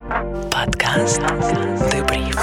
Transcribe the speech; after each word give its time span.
Подкаст 0.00 1.20
Дебриф. 1.90 2.38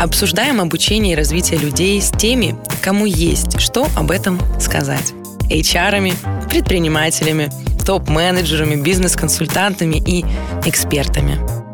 Обсуждаем 0.00 0.60
обучение 0.60 1.12
и 1.12 1.16
развитие 1.16 1.58
людей 1.58 2.00
с 2.00 2.10
теми, 2.10 2.56
кому 2.82 3.06
есть 3.06 3.60
что 3.60 3.86
об 3.96 4.10
этом 4.10 4.38
сказать. 4.60 5.12
HR 5.50 5.68
-ами, 5.68 6.12
предпринимателями, 6.48 7.50
топ-менеджерами, 7.86 8.76
бизнес-консультантами 8.76 9.96
и 9.96 10.24
экспертами. 10.66 11.65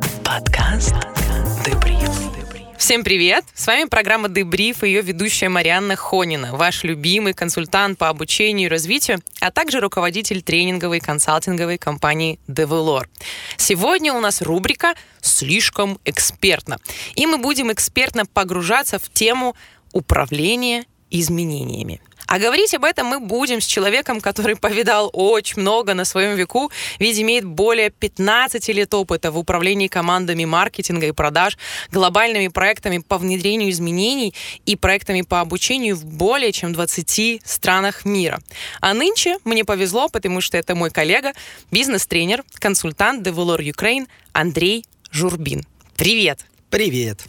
Всем 2.82 3.04
привет! 3.04 3.44
С 3.54 3.68
вами 3.68 3.84
программа 3.84 4.28
«Дебриф» 4.28 4.82
и 4.82 4.88
ее 4.88 5.02
ведущая 5.02 5.48
Марианна 5.48 5.94
Хонина, 5.94 6.56
ваш 6.56 6.82
любимый 6.82 7.32
консультант 7.32 7.96
по 7.96 8.08
обучению 8.08 8.66
и 8.66 8.68
развитию, 8.68 9.20
а 9.38 9.52
также 9.52 9.78
руководитель 9.78 10.42
тренинговой 10.42 10.98
и 10.98 11.00
консалтинговой 11.00 11.78
компании 11.78 12.40
«Develor». 12.48 13.08
Сегодня 13.56 14.12
у 14.12 14.18
нас 14.18 14.42
рубрика 14.42 14.94
«Слишком 15.20 16.00
экспертно». 16.04 16.78
И 17.14 17.24
мы 17.24 17.38
будем 17.38 17.70
экспертно 17.70 18.26
погружаться 18.26 18.98
в 18.98 19.08
тему 19.12 19.54
управления 19.92 20.84
изменениями. 21.08 22.00
А 22.32 22.38
говорить 22.38 22.72
об 22.72 22.84
этом 22.84 23.08
мы 23.08 23.20
будем 23.20 23.60
с 23.60 23.66
человеком, 23.66 24.22
который 24.22 24.56
повидал 24.56 25.10
очень 25.12 25.60
много 25.60 25.92
на 25.92 26.06
своем 26.06 26.34
веку, 26.34 26.72
ведь 26.98 27.20
имеет 27.20 27.44
более 27.44 27.90
15 27.90 28.68
лет 28.68 28.94
опыта 28.94 29.30
в 29.30 29.36
управлении 29.36 29.86
командами 29.86 30.46
маркетинга 30.46 31.08
и 31.08 31.12
продаж, 31.12 31.58
глобальными 31.90 32.48
проектами 32.48 33.04
по 33.06 33.18
внедрению 33.18 33.68
изменений 33.68 34.32
и 34.64 34.76
проектами 34.76 35.20
по 35.20 35.42
обучению 35.42 35.94
в 35.94 36.06
более 36.06 36.52
чем 36.52 36.72
20 36.72 37.42
странах 37.44 38.06
мира. 38.06 38.40
А 38.80 38.94
нынче 38.94 39.36
мне 39.44 39.66
повезло, 39.66 40.08
потому 40.08 40.40
что 40.40 40.56
это 40.56 40.74
мой 40.74 40.88
коллега, 40.88 41.34
бизнес-тренер, 41.70 42.44
консультант 42.54 43.26
Develor 43.26 43.58
Ukraine 43.58 44.06
Андрей 44.32 44.86
Журбин. 45.10 45.66
Привет! 45.96 46.46
Привет! 46.70 47.26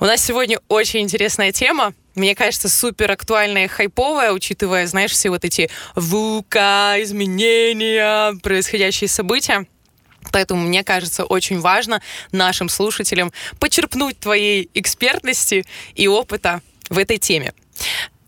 У 0.00 0.04
нас 0.04 0.22
сегодня 0.22 0.60
очень 0.68 1.00
интересная 1.00 1.50
тема 1.50 1.94
мне 2.14 2.34
кажется, 2.34 2.68
супер 2.68 3.10
актуальная 3.10 3.64
и 3.64 3.68
хайповая, 3.68 4.32
учитывая, 4.32 4.86
знаешь, 4.86 5.12
все 5.12 5.30
вот 5.30 5.44
эти 5.44 5.70
ВУКа, 5.94 6.96
изменения, 6.98 8.34
происходящие 8.42 9.08
события. 9.08 9.66
Поэтому 10.32 10.62
мне 10.62 10.82
кажется 10.84 11.24
очень 11.24 11.60
важно 11.60 12.00
нашим 12.32 12.68
слушателям 12.68 13.32
почерпнуть 13.60 14.18
твоей 14.18 14.70
экспертности 14.74 15.64
и 15.94 16.08
опыта 16.08 16.62
в 16.88 16.98
этой 16.98 17.18
теме. 17.18 17.52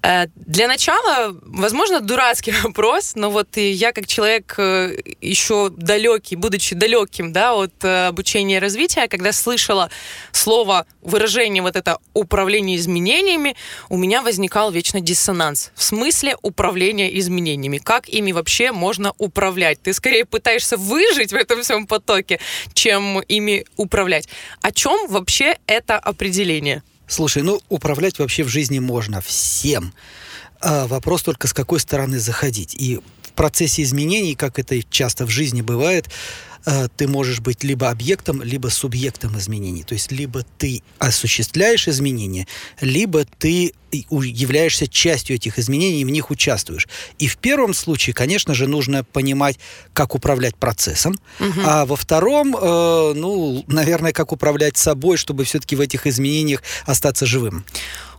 Э, 0.03 0.27
для 0.35 0.69
начала, 0.69 1.35
возможно, 1.43 2.01
дурацкий 2.01 2.53
вопрос, 2.63 3.15
но 3.15 3.31
вот 3.31 3.57
я 3.57 3.93
как 3.93 4.07
человек 4.07 4.55
э, 4.59 4.97
еще 5.21 5.71
далекий, 5.71 6.37
будучи 6.37 6.75
далеким 6.75 7.33
да, 7.33 7.55
от 7.55 7.85
э, 7.85 8.07
обучения 8.09 8.57
и 8.57 8.61
развития, 8.61 9.09
когда 9.09 9.33
слышала 9.33 9.91
слово, 10.33 10.87
выражение 11.03 11.63
вот 11.63 11.77
это 11.77 11.99
управление 12.15 12.77
изменениями, 12.77 13.57
у 13.89 13.97
меня 13.97 14.23
возникал 14.23 14.71
вечно 14.71 15.01
диссонанс. 15.01 15.73
В 15.75 15.83
смысле 15.83 16.37
управления 16.43 17.19
изменениями? 17.19 17.79
Как 17.79 18.09
ими 18.09 18.33
вообще 18.33 18.73
можно 18.73 19.13
управлять? 19.19 19.81
Ты 19.83 19.93
скорее 19.93 20.25
пытаешься 20.25 20.77
выжить 20.77 21.33
в 21.33 21.37
этом 21.37 21.63
всем 21.63 21.87
потоке, 21.87 22.39
чем 22.75 23.21
ими 23.21 23.65
управлять. 23.77 24.29
О 24.63 24.73
чем 24.73 25.09
вообще 25.09 25.59
это 25.67 25.97
определение? 25.99 26.83
Слушай, 27.07 27.43
ну 27.43 27.61
управлять 27.69 28.19
вообще 28.19 28.43
в 28.43 28.49
жизни 28.49 28.79
можно 28.79 29.21
всем. 29.21 29.93
А 30.61 30.87
вопрос 30.87 31.23
только 31.23 31.47
с 31.47 31.53
какой 31.53 31.81
стороны 31.81 32.19
заходить. 32.19 32.75
И 32.75 33.01
в 33.23 33.33
процессе 33.33 33.83
изменений, 33.83 34.35
как 34.35 34.59
это 34.59 34.83
часто 34.83 35.27
в 35.27 35.31
жизни 35.31 35.63
бывает, 35.63 36.09
ты 36.97 37.09
можешь 37.09 37.41
быть 37.41 37.65
либо 37.65 37.91
объектом, 37.91 38.43
либо 38.43 38.69
субъектом 38.69 39.39
изменений. 39.39 39.83
То 39.83 39.95
есть 39.95 40.13
либо 40.13 40.45
ты 40.59 40.83
осуществляешь 40.99 41.89
изменения, 41.89 42.47
либо 42.81 43.25
ты 43.25 43.73
являешься 43.93 44.89
частью 44.89 45.37
этих 45.37 45.59
изменений 45.59 46.03
и 46.03 46.05
в 46.05 46.11
них 46.11 46.31
участвуешь. 46.31 46.89
И 47.19 47.29
в 47.29 47.37
первом 47.37 47.75
случае, 47.75 48.15
конечно 48.15 48.55
же, 48.55 48.67
нужно 48.67 49.05
понимать, 49.05 49.59
как 49.93 50.15
управлять 50.15 50.57
процессом, 50.57 51.19
угу. 51.41 51.61
а 51.65 51.87
во 51.87 51.97
втором, 51.97 52.57
э, 52.57 53.13
ну, 53.15 53.65
наверное, 53.67 54.13
как 54.13 54.33
управлять 54.33 54.77
собой, 54.77 55.17
чтобы 55.17 55.45
все-таки 55.45 55.77
в 55.77 55.81
этих 55.81 56.07
изменениях 56.07 56.63
остаться 56.85 57.27
живым. 57.27 57.65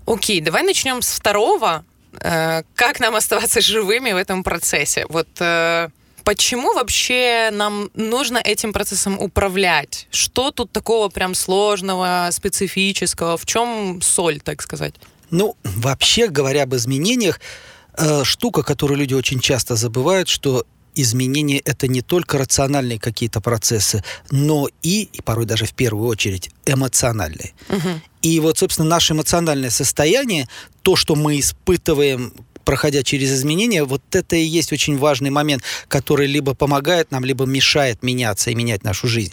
Окей, 0.06 0.42
давай 0.42 0.64
начнем 0.64 1.02
с 1.02 1.12
второго. 1.12 1.84
Э, 2.22 2.64
как 2.76 3.00
нам 3.00 3.16
оставаться 3.16 3.62
живыми 3.62 4.12
в 4.14 4.18
этом 4.18 4.44
процессе? 4.44 5.06
Вот 5.10 5.28
э, 5.40 5.90
Почему 6.28 6.74
вообще 6.74 7.52
нам 7.54 7.90
нужно 7.94 8.38
этим 8.38 8.74
процессом 8.74 9.18
управлять? 9.18 10.08
Что 10.12 10.52
тут 10.52 10.70
такого 10.74 11.08
прям 11.08 11.34
сложного, 11.34 12.28
специфического? 12.32 13.38
В 13.38 13.46
чем 13.46 14.02
соль, 14.02 14.42
так 14.42 14.62
сказать? 14.62 14.94
Ну, 15.30 15.56
вообще 15.64 16.28
говоря 16.28 16.64
об 16.64 16.76
изменениях, 16.76 17.40
э, 17.98 18.26
штука, 18.26 18.64
которую 18.64 18.98
люди 19.00 19.14
очень 19.14 19.40
часто 19.40 19.78
забывают, 19.78 20.28
что 20.28 20.66
изменения 20.96 21.60
это 21.60 21.88
не 21.88 22.02
только 22.02 22.38
рациональные 22.38 23.00
какие-то 23.00 23.40
процессы, 23.40 24.04
но 24.30 24.68
и, 24.84 25.04
и 25.04 25.22
порой 25.22 25.46
даже 25.46 25.66
в 25.66 25.74
первую 25.74 26.10
очередь, 26.10 26.50
эмоциональные. 26.66 27.54
Угу. 27.70 28.02
И 28.24 28.42
вот, 28.42 28.58
собственно, 28.58 28.90
наше 28.90 29.14
эмоциональное 29.14 29.70
состояние, 29.70 30.50
то, 30.82 30.98
что 30.98 31.16
мы 31.16 31.40
испытываем 31.40 32.34
проходя 32.68 33.02
через 33.02 33.32
изменения, 33.32 33.86
вот 33.86 34.02
это 34.14 34.36
и 34.36 34.44
есть 34.44 34.74
очень 34.74 34.98
важный 34.98 35.30
момент, 35.30 35.64
который 35.88 36.28
либо 36.28 36.54
помогает 36.54 37.12
нам, 37.12 37.24
либо 37.24 37.46
мешает 37.46 38.04
меняться 38.04 38.52
и 38.52 38.56
менять 38.56 38.84
нашу 38.84 39.08
жизнь. 39.08 39.32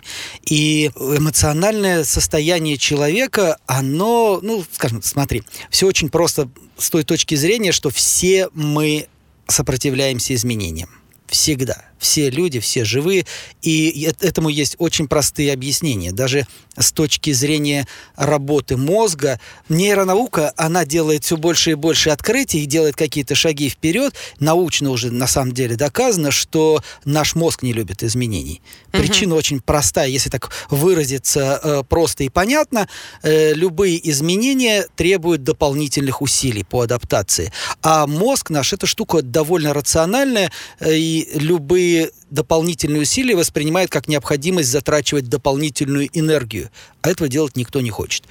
И 0.48 0.92
эмоциональное 0.94 2.04
состояние 2.04 2.78
человека, 2.78 3.58
оно, 3.66 4.38
ну, 4.40 4.64
скажем, 4.70 5.02
смотри, 5.02 5.42
все 5.68 5.88
очень 5.88 6.10
просто 6.10 6.48
с 6.78 6.90
той 6.90 7.02
точки 7.02 7.34
зрения, 7.34 7.72
что 7.72 7.90
все 7.90 8.50
мы 8.54 9.08
сопротивляемся 9.48 10.32
изменениям. 10.32 10.90
Всегда 11.26 11.86
все 11.98 12.30
люди, 12.30 12.60
все 12.60 12.84
живые, 12.84 13.26
и 13.62 14.12
этому 14.20 14.48
есть 14.48 14.76
очень 14.78 15.08
простые 15.08 15.52
объяснения. 15.52 16.12
Даже 16.12 16.46
с 16.76 16.92
точки 16.92 17.32
зрения 17.32 17.86
работы 18.16 18.76
мозга, 18.76 19.40
нейронаука, 19.68 20.52
она 20.56 20.84
делает 20.84 21.24
все 21.24 21.36
больше 21.36 21.72
и 21.72 21.74
больше 21.74 22.10
открытий 22.10 22.62
и 22.62 22.66
делает 22.66 22.96
какие-то 22.96 23.34
шаги 23.34 23.68
вперед. 23.68 24.14
Научно 24.40 24.90
уже 24.90 25.10
на 25.10 25.26
самом 25.26 25.52
деле 25.52 25.76
доказано, 25.76 26.30
что 26.30 26.82
наш 27.04 27.34
мозг 27.34 27.62
не 27.62 27.72
любит 27.72 28.02
изменений. 28.02 28.60
Причина 28.90 29.34
угу. 29.34 29.38
очень 29.38 29.60
простая, 29.60 30.08
если 30.08 30.30
так 30.30 30.50
выразиться 30.70 31.60
э, 31.62 31.82
просто 31.88 32.24
и 32.24 32.28
понятно. 32.28 32.88
Э, 33.22 33.52
любые 33.54 34.10
изменения 34.10 34.86
требуют 34.96 35.42
дополнительных 35.42 36.22
усилий 36.22 36.64
по 36.64 36.82
адаптации. 36.82 37.52
А 37.82 38.06
мозг 38.06 38.50
наш, 38.50 38.72
эта 38.72 38.86
штука 38.86 39.22
довольно 39.22 39.74
рациональная, 39.74 40.50
э, 40.80 40.96
и 40.96 41.28
любые 41.34 41.83
дополнительные 42.30 43.02
усилия 43.02 43.36
воспринимает 43.36 43.90
как 43.90 44.08
необходимость 44.08 44.70
затрачивать 44.70 45.28
дополнительную 45.28 46.08
энергию, 46.12 46.70
а 47.02 47.10
этого 47.10 47.28
делать 47.28 47.56
никто 47.56 47.80
не 47.80 47.90
хочет. 47.90 48.24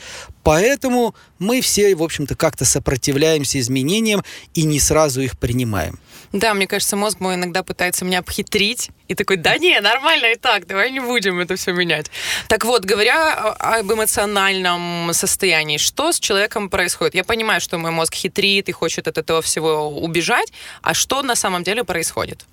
Поэтому 0.44 1.16
мы 1.40 1.62
все, 1.62 1.96
в 1.96 2.04
общем-то, 2.04 2.36
как-то 2.36 2.66
сопротивляемся 2.66 3.60
изменениям 3.60 4.24
и 4.54 4.64
не 4.64 4.80
сразу 4.80 5.22
их 5.22 5.40
принимаем. 5.40 6.00
Да, 6.34 6.54
мне 6.54 6.68
кажется, 6.68 6.96
мозг 6.96 7.20
мой 7.20 7.36
иногда 7.36 7.64
пытается 7.64 8.04
меня 8.06 8.20
обхитрить 8.20 8.90
и 9.08 9.16
такой, 9.16 9.38
да 9.38 9.58
не, 9.58 9.80
нормально 9.80 10.32
и 10.34 10.36
так, 10.36 10.66
давай 10.66 10.92
не 10.92 11.00
будем 11.00 11.40
это 11.40 11.56
все 11.56 11.72
менять. 11.74 12.08
Так 12.48 12.66
вот, 12.66 12.84
говоря 12.86 13.34
об 13.34 13.92
эмоциональном 13.92 15.12
состоянии, 15.14 15.78
что 15.78 16.12
с 16.12 16.20
человеком 16.20 16.70
происходит? 16.70 17.16
Я 17.16 17.24
понимаю, 17.24 17.62
что 17.62 17.78
мой 17.78 17.92
мозг 17.92 18.16
хитрит 18.16 18.68
и 18.68 18.72
хочет 18.72 19.08
от 19.08 19.18
этого 19.18 19.42
всего 19.42 19.88
убежать, 19.90 20.52
а 20.82 20.94
что 20.94 21.22
на 21.22 21.36
самом 21.36 21.64
деле 21.64 21.84
происходит? 21.84 22.46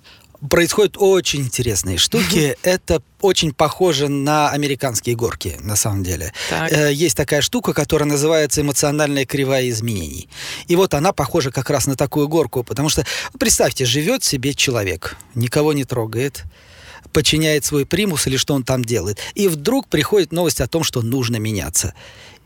Происходят 0.49 0.95
очень 0.97 1.41
интересные 1.41 1.97
штуки. 1.97 2.57
Это 2.63 3.01
очень 3.21 3.53
похоже 3.53 4.07
на 4.07 4.49
американские 4.49 5.15
горки, 5.15 5.57
на 5.61 5.75
самом 5.75 6.03
деле. 6.03 6.33
Так. 6.49 6.71
Э, 6.71 6.93
есть 6.93 7.15
такая 7.15 7.41
штука, 7.41 7.73
которая 7.73 8.09
называется 8.09 8.61
эмоциональная 8.61 9.25
кривая 9.25 9.69
изменений. 9.69 10.27
И 10.67 10.75
вот 10.75 10.93
она 10.93 11.13
похожа 11.13 11.51
как 11.51 11.69
раз 11.69 11.85
на 11.85 11.95
такую 11.95 12.27
горку, 12.27 12.63
потому 12.63 12.89
что, 12.89 13.05
представьте, 13.39 13.85
живет 13.85 14.23
себе 14.23 14.53
человек, 14.53 15.17
никого 15.35 15.73
не 15.73 15.83
трогает, 15.83 16.43
подчиняет 17.13 17.65
свой 17.65 17.85
примус 17.85 18.25
или 18.27 18.37
что 18.37 18.53
он 18.53 18.63
там 18.63 18.83
делает. 18.83 19.19
И 19.35 19.47
вдруг 19.47 19.87
приходит 19.87 20.31
новость 20.31 20.61
о 20.61 20.67
том, 20.67 20.83
что 20.83 21.01
нужно 21.01 21.37
меняться. 21.37 21.93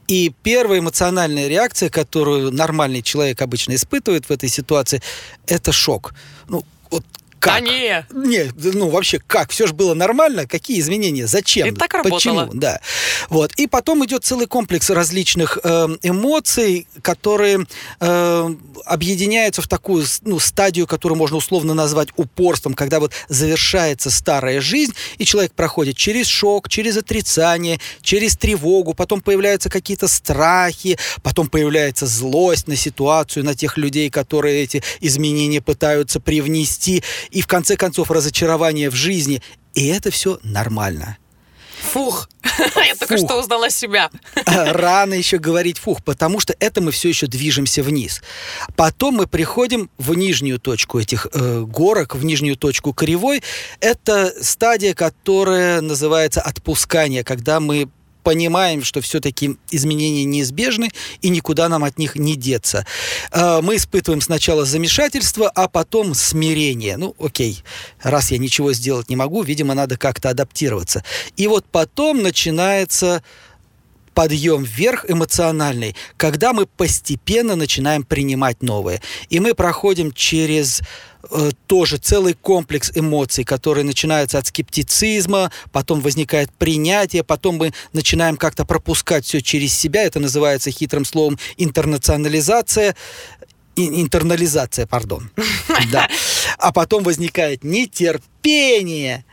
И 0.08 0.32
первая 0.44 0.80
эмоциональная 0.80 1.48
реакция, 1.48 1.90
которую 1.90 2.52
нормальный 2.52 3.02
человек 3.02 3.42
обычно 3.42 3.74
испытывает 3.74 4.26
в 4.26 4.32
этой 4.32 4.50
ситуации, 4.50 5.02
это 5.48 5.72
шок. 5.72 6.14
Ну, 6.48 6.64
вот 6.92 7.04
как? 7.40 7.54
Да 7.54 7.60
не. 7.60 8.06
Не, 8.12 8.52
ну 8.74 8.90
вообще 8.90 9.20
как? 9.26 9.52
Все 9.52 9.68
же 9.68 9.74
было 9.74 9.94
нормально. 9.94 10.48
Какие 10.48 10.80
изменения? 10.80 11.28
Зачем? 11.28 11.68
И 11.68 11.72
так 11.72 11.94
работало. 11.94 12.46
Почему? 12.46 12.50
Да. 12.54 12.80
Вот. 13.30 13.52
И 13.58 13.68
потом 13.68 14.06
идет 14.06 14.24
целый 14.24 14.48
комплекс 14.48 14.90
различных 14.90 15.58
э, 15.64 15.88
эмоций, 16.02 16.88
которые 17.02 17.66
э, 18.00 18.56
объединяются 18.86 19.62
в 19.62 19.68
такую 19.68 20.06
ну, 20.22 20.40
стадию, 20.40 20.88
которую 20.88 21.18
можно 21.18 21.38
условно 21.38 21.74
назвать 21.74 22.10
упорством, 22.16 22.74
когда 22.74 23.00
вот 23.00 23.12
завершается 23.30 24.10
старая 24.10 24.62
жизнь, 24.62 24.94
и 25.18 25.26
человек 25.26 25.54
проходит 25.54 25.98
через 25.98 26.28
шок, 26.28 26.70
через 26.70 26.98
отрицание, 26.98 27.80
через 28.02 28.38
тревогу, 28.38 28.94
потом 28.94 29.22
появляются 29.22 29.70
какие-то 29.70 30.08
страхи, 30.08 30.98
потом 31.24 31.48
появляется 31.48 32.06
злость 32.06 32.68
на 32.68 32.76
ситуацию, 32.76 33.46
на 33.46 33.56
тех 33.56 33.78
людей, 33.78 34.10
которые 34.10 34.64
эти 34.64 34.84
изменения 35.00 35.62
пытаются 35.62 36.20
привнести 36.20 37.04
и 37.36 37.42
в 37.42 37.48
конце 37.48 37.76
концов 37.76 38.12
разочарование 38.12 38.90
в 38.90 38.96
жизни. 38.96 39.42
И 39.74 39.88
это 39.88 40.10
все 40.10 40.40
нормально. 40.42 41.18
Фух, 41.82 42.30
я 42.88 42.96
только 42.96 43.18
что 43.18 43.38
узнала 43.38 43.70
себя. 43.70 44.10
Рано 44.46 45.14
еще 45.14 45.38
говорить 45.38 45.78
фух, 45.78 46.02
потому 46.02 46.40
что 46.40 46.56
это 46.60 46.80
мы 46.80 46.92
все 46.92 47.10
еще 47.10 47.28
движемся 47.28 47.84
вниз. 47.84 48.22
Потом 48.78 49.16
мы 49.16 49.28
приходим 49.28 49.90
в 49.98 50.16
нижнюю 50.16 50.60
точку 50.60 51.00
этих 51.00 51.28
э, 51.34 51.64
горок, 51.68 52.16
в 52.16 52.24
нижнюю 52.24 52.56
точку 52.56 52.94
кривой. 52.94 53.44
Это 53.82 54.34
стадия, 54.42 54.94
которая 54.94 55.82
называется 55.82 56.40
отпускание, 56.42 57.26
когда 57.26 57.60
мы 57.60 57.90
понимаем, 58.26 58.84
что 58.84 59.02
все-таки 59.02 59.56
изменения 59.70 60.26
неизбежны 60.26 60.90
и 61.22 61.30
никуда 61.30 61.70
нам 61.70 61.84
от 61.84 62.00
них 62.00 62.16
не 62.16 62.36
деться. 62.36 62.86
А, 63.32 63.62
мы 63.62 63.76
испытываем 63.76 64.20
сначала 64.20 64.66
замешательство, 64.66 65.48
а 65.48 65.70
потом 65.70 66.16
смирение. 66.16 66.98
Ну, 66.98 67.16
окей, 67.20 67.64
раз 68.02 68.32
я 68.32 68.40
ничего 68.40 68.74
сделать 68.74 69.10
не 69.10 69.16
могу, 69.16 69.44
видимо, 69.44 69.76
надо 69.76 69.96
как-то 69.98 70.30
адаптироваться. 70.30 71.04
И 71.38 71.46
вот 71.48 71.66
потом 71.72 72.24
начинается 72.24 73.22
подъем 74.16 74.64
вверх 74.64 75.06
эмоциональный, 75.08 75.96
когда 76.18 76.54
мы 76.54 76.66
постепенно 76.66 77.56
начинаем 77.56 78.04
принимать 78.04 78.64
новое. 78.64 79.02
И 79.30 79.40
мы 79.40 79.54
проходим 79.54 80.12
через 80.12 80.80
э, 80.80 80.84
тоже 81.68 81.98
целый 81.98 82.34
комплекс 82.34 82.92
эмоций, 82.96 83.44
которые 83.44 83.84
начинаются 83.84 84.38
от 84.38 84.48
скептицизма, 84.48 85.52
потом 85.72 86.02
возникает 86.02 86.52
принятие, 86.52 87.24
потом 87.24 87.56
мы 87.56 87.74
начинаем 87.94 88.38
как-то 88.38 88.66
пропускать 88.66 89.26
все 89.26 89.42
через 89.42 89.74
себя. 89.74 90.04
Это 90.04 90.20
называется 90.20 90.72
хитрым 90.72 91.06
словом 91.06 91.40
интернационализация 91.58 92.96
интернализация, 93.76 94.88
пардон. 94.88 95.30
Да. 95.92 96.08
А 96.58 96.72
потом 96.72 97.04
возникает 97.04 97.64
нетерпение 97.64 99.26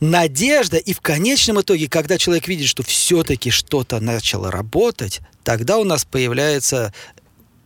надежда, 0.00 0.76
и 0.76 0.92
в 0.92 1.00
конечном 1.00 1.60
итоге, 1.60 1.88
когда 1.88 2.18
человек 2.18 2.46
видит, 2.48 2.68
что 2.68 2.82
все-таки 2.82 3.50
что-то 3.50 3.98
начало 4.00 4.50
работать, 4.50 5.20
тогда 5.42 5.78
у 5.78 5.84
нас 5.84 6.04
появляется 6.04 6.92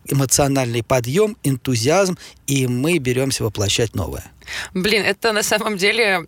эмоциональный 0.07 0.83
подъем, 0.83 1.37
энтузиазм, 1.43 2.17
и 2.47 2.67
мы 2.67 2.97
беремся 2.97 3.43
воплощать 3.43 3.95
новое. 3.95 4.31
Блин, 4.73 5.03
это 5.03 5.31
на 5.31 5.43
самом 5.43 5.77
деле 5.77 6.27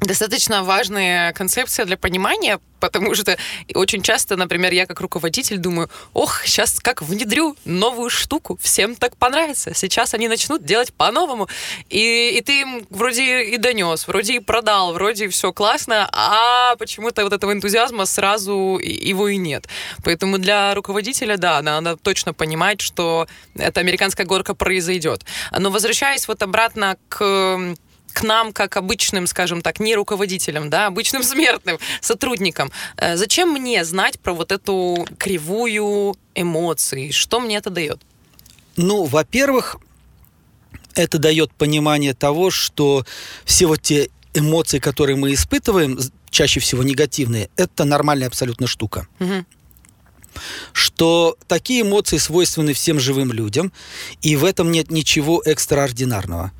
достаточно 0.00 0.64
важная 0.64 1.32
концепция 1.32 1.84
для 1.84 1.96
понимания, 1.96 2.58
потому 2.80 3.14
что 3.14 3.36
очень 3.74 4.02
часто, 4.02 4.36
например, 4.36 4.72
я 4.72 4.86
как 4.86 5.00
руководитель 5.00 5.58
думаю, 5.58 5.90
ох, 6.14 6.42
сейчас 6.44 6.80
как 6.80 7.02
внедрю 7.02 7.56
новую 7.64 8.10
штуку, 8.10 8.58
всем 8.60 8.96
так 8.96 9.16
понравится, 9.16 9.74
сейчас 9.74 10.14
они 10.14 10.28
начнут 10.28 10.64
делать 10.64 10.92
по-новому, 10.94 11.48
и, 11.90 12.30
и 12.36 12.40
ты 12.40 12.62
им 12.62 12.86
вроде 12.90 13.44
и 13.44 13.56
донес, 13.58 14.08
вроде 14.08 14.36
и 14.36 14.38
продал, 14.40 14.94
вроде 14.94 15.28
все 15.28 15.52
классно, 15.52 16.08
а 16.12 16.76
почему-то 16.76 17.22
вот 17.22 17.32
этого 17.32 17.52
энтузиазма 17.52 18.06
сразу 18.06 18.80
его 18.82 19.28
и 19.28 19.36
нет. 19.36 19.68
Поэтому 20.02 20.38
для 20.38 20.74
руководителя, 20.74 21.36
да, 21.36 21.60
надо 21.60 21.96
точно 21.96 22.32
понимать, 22.32 22.80
что 22.80 23.28
эта 23.54 23.80
американская 23.80 24.26
горка 24.26 24.54
произойдет. 24.54 25.24
Но 25.56 25.70
возвращаясь 25.70 26.26
вот 26.26 26.42
обратно 26.42 26.96
к 27.08 27.76
к 28.10 28.22
нам, 28.22 28.52
как 28.52 28.76
обычным, 28.76 29.26
скажем 29.26 29.62
так, 29.62 29.80
не 29.80 29.94
руководителям, 29.94 30.70
да, 30.70 30.86
обычным 30.86 31.22
смертным 31.22 31.78
сотрудникам. 32.00 32.70
Э, 32.96 33.16
зачем 33.16 33.50
мне 33.52 33.84
знать 33.84 34.20
про 34.20 34.32
вот 34.32 34.52
эту 34.52 35.06
кривую 35.18 36.16
эмоций? 36.34 37.12
Что 37.12 37.40
мне 37.40 37.56
это 37.56 37.70
дает? 37.70 38.00
Ну, 38.76 39.04
во-первых, 39.04 39.76
это 40.94 41.18
дает 41.18 41.52
понимание 41.52 42.14
того, 42.14 42.50
что 42.50 43.04
все 43.44 43.66
вот 43.66 43.82
те 43.82 44.10
эмоции, 44.34 44.78
которые 44.78 45.16
мы 45.16 45.32
испытываем, 45.32 45.98
чаще 46.30 46.60
всего 46.60 46.82
негативные, 46.82 47.50
это 47.56 47.84
нормальная 47.84 48.28
абсолютно 48.28 48.66
штука. 48.66 49.06
Угу 49.18 49.44
что 50.72 51.36
такие 51.46 51.82
эмоции 51.82 52.18
свойственны 52.18 52.72
всем 52.72 53.00
живым 53.00 53.32
людям, 53.32 53.72
и 54.22 54.36
в 54.36 54.44
этом 54.44 54.70
нет 54.70 54.90
ничего 54.90 55.42
экстраординарного. 55.44 56.52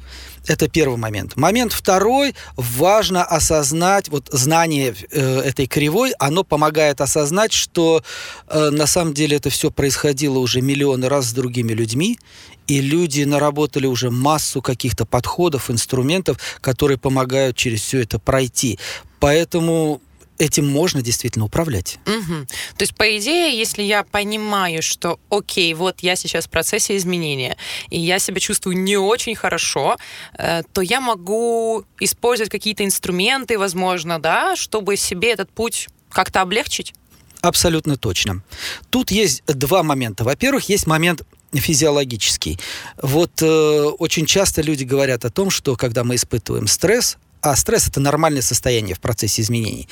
Это 0.47 0.69
первый 0.69 0.97
момент. 0.97 1.37
Момент 1.37 1.73
второй. 1.73 2.35
Важно 2.57 3.25
осознать, 3.25 4.09
вот 4.09 4.29
знание 4.33 4.95
э, 5.11 5.41
этой 5.41 5.67
кривой, 5.67 6.13
оно 6.19 6.45
помогает 6.45 7.01
осознать, 7.01 7.53
что 7.53 8.03
э, 8.49 8.71
на 8.71 8.87
самом 8.87 9.15
деле 9.15 9.37
это 9.37 9.51
все 9.51 9.71
происходило 9.71 10.39
уже 10.39 10.61
миллионы 10.61 11.09
раз 11.09 11.27
с 11.27 11.33
другими 11.33 11.73
людьми, 11.73 12.19
и 12.67 12.81
люди 12.81 13.25
наработали 13.25 13.87
уже 13.87 14.11
массу 14.11 14.63
каких-то 14.63 15.05
подходов, 15.05 15.71
инструментов, 15.71 16.39
которые 16.61 16.99
помогают 16.99 17.57
через 17.57 17.83
все 17.83 18.01
это 18.01 18.19
пройти. 18.19 18.79
Поэтому 19.19 20.01
этим 20.41 20.67
можно 20.67 21.03
действительно 21.03 21.45
управлять. 21.45 21.99
Угу. 22.07 22.47
То 22.77 22.83
есть, 22.83 22.95
по 22.97 23.17
идее, 23.19 23.57
если 23.57 23.83
я 23.83 24.03
понимаю, 24.03 24.83
что, 24.83 25.21
окей, 25.29 25.75
вот 25.75 26.01
я 26.01 26.17
сейчас 26.17 26.47
в 26.47 26.51
процессе 26.51 26.97
изменения, 26.97 27.57
и 27.91 28.01
я 28.01 28.19
себя 28.19 28.41
чувствую 28.41 28.79
не 28.79 28.97
очень 28.97 29.35
хорошо, 29.35 29.97
э, 30.39 30.63
то 30.73 30.81
я 30.81 31.01
могу 31.01 31.85
использовать 32.01 32.51
какие-то 32.51 32.85
инструменты, 32.85 33.59
возможно, 33.59 34.19
да, 34.19 34.57
чтобы 34.57 34.97
себе 34.97 35.33
этот 35.33 35.51
путь 35.51 35.89
как-то 36.11 36.41
облегчить? 36.41 36.95
Абсолютно 37.43 37.97
точно. 37.97 38.43
Тут 38.91 39.11
есть 39.11 39.43
два 39.47 39.83
момента. 39.83 40.25
Во-первых, 40.25 40.69
есть 40.69 40.87
момент 40.87 41.23
физиологический. 41.53 42.59
Вот 43.03 43.43
э, 43.43 43.83
очень 43.99 44.27
часто 44.27 44.63
люди 44.63 44.85
говорят 44.85 45.25
о 45.25 45.31
том, 45.31 45.51
что 45.51 45.77
когда 45.77 46.05
мы 46.05 46.15
испытываем 46.15 46.67
стресс, 46.67 47.17
а 47.43 47.57
стресс 47.57 47.89
это 47.89 48.01
нормальное 48.01 48.43
состояние 48.43 48.95
в 48.95 49.01
процессе 49.01 49.43
изменений, 49.43 49.89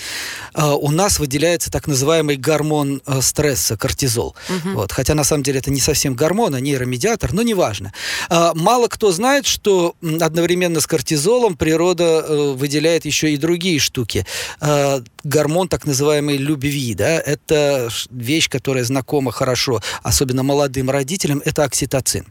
а, 0.54 0.74
у 0.74 0.90
нас 0.90 1.18
выделяется 1.18 1.70
так 1.70 1.86
называемый 1.86 2.36
гормон 2.36 3.02
э, 3.06 3.20
стресса, 3.22 3.76
кортизол. 3.76 4.36
Угу. 4.48 4.74
Вот. 4.74 4.92
Хотя 4.92 5.14
на 5.14 5.24
самом 5.24 5.42
деле 5.42 5.58
это 5.58 5.70
не 5.70 5.80
совсем 5.80 6.14
гормон, 6.14 6.54
а 6.54 6.60
нейромедиатор, 6.60 7.32
но 7.32 7.42
неважно. 7.42 7.92
А, 8.28 8.54
мало 8.54 8.88
кто 8.88 9.12
знает, 9.12 9.46
что 9.46 9.94
одновременно 10.20 10.80
с 10.80 10.86
кортизолом 10.86 11.56
природа 11.56 12.24
э, 12.26 12.52
выделяет 12.52 13.04
еще 13.04 13.32
и 13.32 13.36
другие 13.36 13.78
штуки. 13.78 14.26
А, 14.60 15.02
гормон 15.24 15.68
так 15.68 15.86
называемый 15.86 16.36
любви, 16.36 16.94
да, 16.94 17.20
это 17.20 17.88
вещь, 18.10 18.48
которая 18.48 18.84
знакома 18.84 19.32
хорошо, 19.32 19.82
особенно 20.02 20.42
молодым 20.42 20.90
родителям, 20.90 21.42
это 21.44 21.64
окситоцин. 21.64 22.26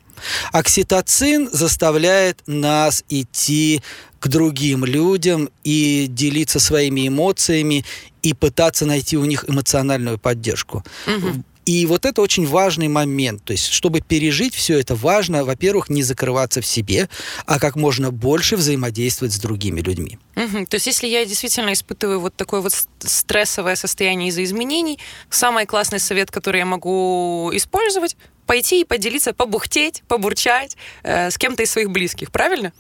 Окситоцин 0.51 1.50
заставляет 1.51 2.41
нас 2.47 3.03
идти 3.09 3.81
к 4.19 4.27
другим 4.27 4.86
людям 4.86 5.50
и 5.63 6.07
делиться 6.09 6.59
своими 6.59 7.07
эмоциями 7.07 7.86
и 8.21 8.33
пытаться 8.33 8.86
найти 8.86 9.17
у 9.17 9.25
них 9.25 9.45
эмоциональную 9.47 10.17
поддержку. 10.17 10.83
Угу. 11.05 11.43
И 11.67 11.86
вот 11.86 12.05
это 12.05 12.21
очень 12.21 12.47
важный 12.47 12.88
момент. 12.88 13.43
То 13.43 13.51
есть, 13.51 13.67
чтобы 13.67 14.00
пережить 14.00 14.55
все 14.55 14.79
это, 14.79 14.95
важно, 14.95 15.43
во-первых, 15.43 15.89
не 15.89 16.01
закрываться 16.01 16.62
в 16.62 16.65
себе, 16.65 17.09
а 17.45 17.59
как 17.59 17.75
можно 17.75 18.09
больше 18.09 18.55
взаимодействовать 18.55 19.33
с 19.33 19.38
другими 19.38 19.81
людьми. 19.81 20.17
Угу. 20.38 20.67
То 20.67 20.75
есть, 20.75 20.88
если 20.88 21.07
я 21.07 21.25
действительно 21.25 21.74
испытываю 21.74 22.21
вот 22.21 22.33
такое 22.38 22.62
вот 22.62 22.71
стрессовое 23.00 23.75
состояние 23.75 24.29
из-за 24.29 24.45
изменений, 24.45 24.97
самый 25.29 25.65
классный 25.65 26.00
совет, 26.00 26.31
который 26.31 26.59
я 26.59 26.65
могу 26.65 27.51
использовать, 27.53 28.15
пойти 28.45 28.79
и 28.81 28.83
поделиться, 28.86 29.33
побухтеть, 29.33 30.03
побурчать 30.07 30.77
э, 31.03 31.29
с 31.29 31.38
кем-то 31.38 31.63
из 31.63 31.71
своих 31.71 31.91
близких, 31.91 32.31
правильно? 32.31 32.71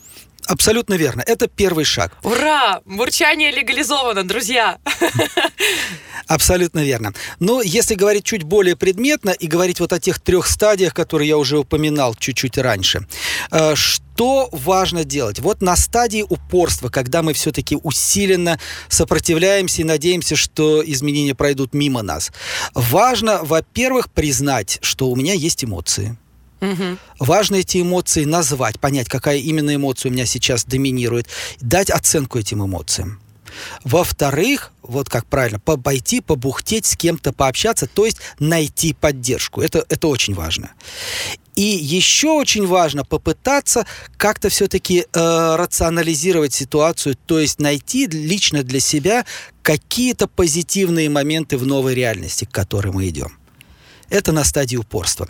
Абсолютно 0.47 0.93
верно. 0.93 1.21
Это 1.25 1.47
первый 1.47 1.83
шаг. 1.83 2.17
Ура! 2.23 2.81
Бурчание 2.85 3.51
легализовано, 3.51 4.23
друзья! 4.23 4.77
Абсолютно 6.27 6.83
верно. 6.83 7.13
Но 7.39 7.61
если 7.61 7.95
говорить 7.95 8.23
чуть 8.23 8.43
более 8.43 8.75
предметно 8.75 9.31
и 9.31 9.47
говорить 9.47 9.79
вот 9.79 9.93
о 9.93 9.99
тех 9.99 10.19
трех 10.19 10.47
стадиях, 10.47 10.93
которые 10.93 11.29
я 11.29 11.37
уже 11.37 11.59
упоминал 11.59 12.15
чуть-чуть 12.15 12.57
раньше, 12.57 13.07
э, 13.51 13.75
что 13.75 14.49
важно 14.51 15.03
делать? 15.03 15.39
Вот 15.39 15.61
на 15.61 15.75
стадии 15.75 16.25
упорства, 16.27 16.89
когда 16.89 17.21
мы 17.23 17.33
все-таки 17.33 17.77
усиленно 17.81 18.59
сопротивляемся 18.89 19.81
и 19.81 19.85
надеемся, 19.85 20.35
что 20.35 20.83
изменения 20.85 21.35
пройдут 21.35 21.73
мимо 21.73 22.01
нас, 22.01 22.31
важно, 22.73 23.39
во-первых, 23.43 24.11
признать, 24.11 24.79
что 24.81 25.09
у 25.09 25.15
меня 25.15 25.33
есть 25.33 25.63
эмоции 25.63 26.17
Важно 27.19 27.57
эти 27.57 27.81
эмоции 27.81 28.25
назвать, 28.25 28.79
понять, 28.79 29.07
какая 29.07 29.37
именно 29.37 29.75
эмоция 29.75 30.09
у 30.09 30.13
меня 30.13 30.25
сейчас 30.25 30.65
доминирует, 30.65 31.27
дать 31.61 31.89
оценку 31.89 32.39
этим 32.39 32.65
эмоциям. 32.65 33.19
Во-вторых, 33.83 34.71
вот 34.81 35.09
как 35.09 35.25
правильно, 35.25 35.59
пойти, 35.59 36.21
побухтеть, 36.21 36.85
с 36.85 36.95
кем-то 36.95 37.33
пообщаться, 37.33 37.87
то 37.87 38.05
есть 38.05 38.19
найти 38.39 38.93
поддержку. 38.93 39.61
Это, 39.61 39.85
это 39.89 40.07
очень 40.07 40.33
важно. 40.33 40.71
И 41.55 41.63
еще 41.63 42.29
очень 42.31 42.67
важно 42.67 43.03
попытаться 43.03 43.87
как-то 44.17 44.49
все-таки 44.49 45.05
э, 45.11 45.55
рационализировать 45.55 46.53
ситуацию, 46.53 47.17
то 47.25 47.39
есть 47.39 47.59
найти 47.59 48.05
лично 48.05 48.63
для 48.63 48.79
себя 48.79 49.25
какие-то 49.63 50.27
позитивные 50.27 51.09
моменты 51.09 51.57
в 51.57 51.65
новой 51.65 51.95
реальности, 51.95 52.45
к 52.45 52.51
которой 52.51 52.93
мы 52.93 53.07
идем. 53.09 53.37
Это 54.09 54.31
на 54.31 54.43
стадии 54.43 54.77
упорства. 54.77 55.27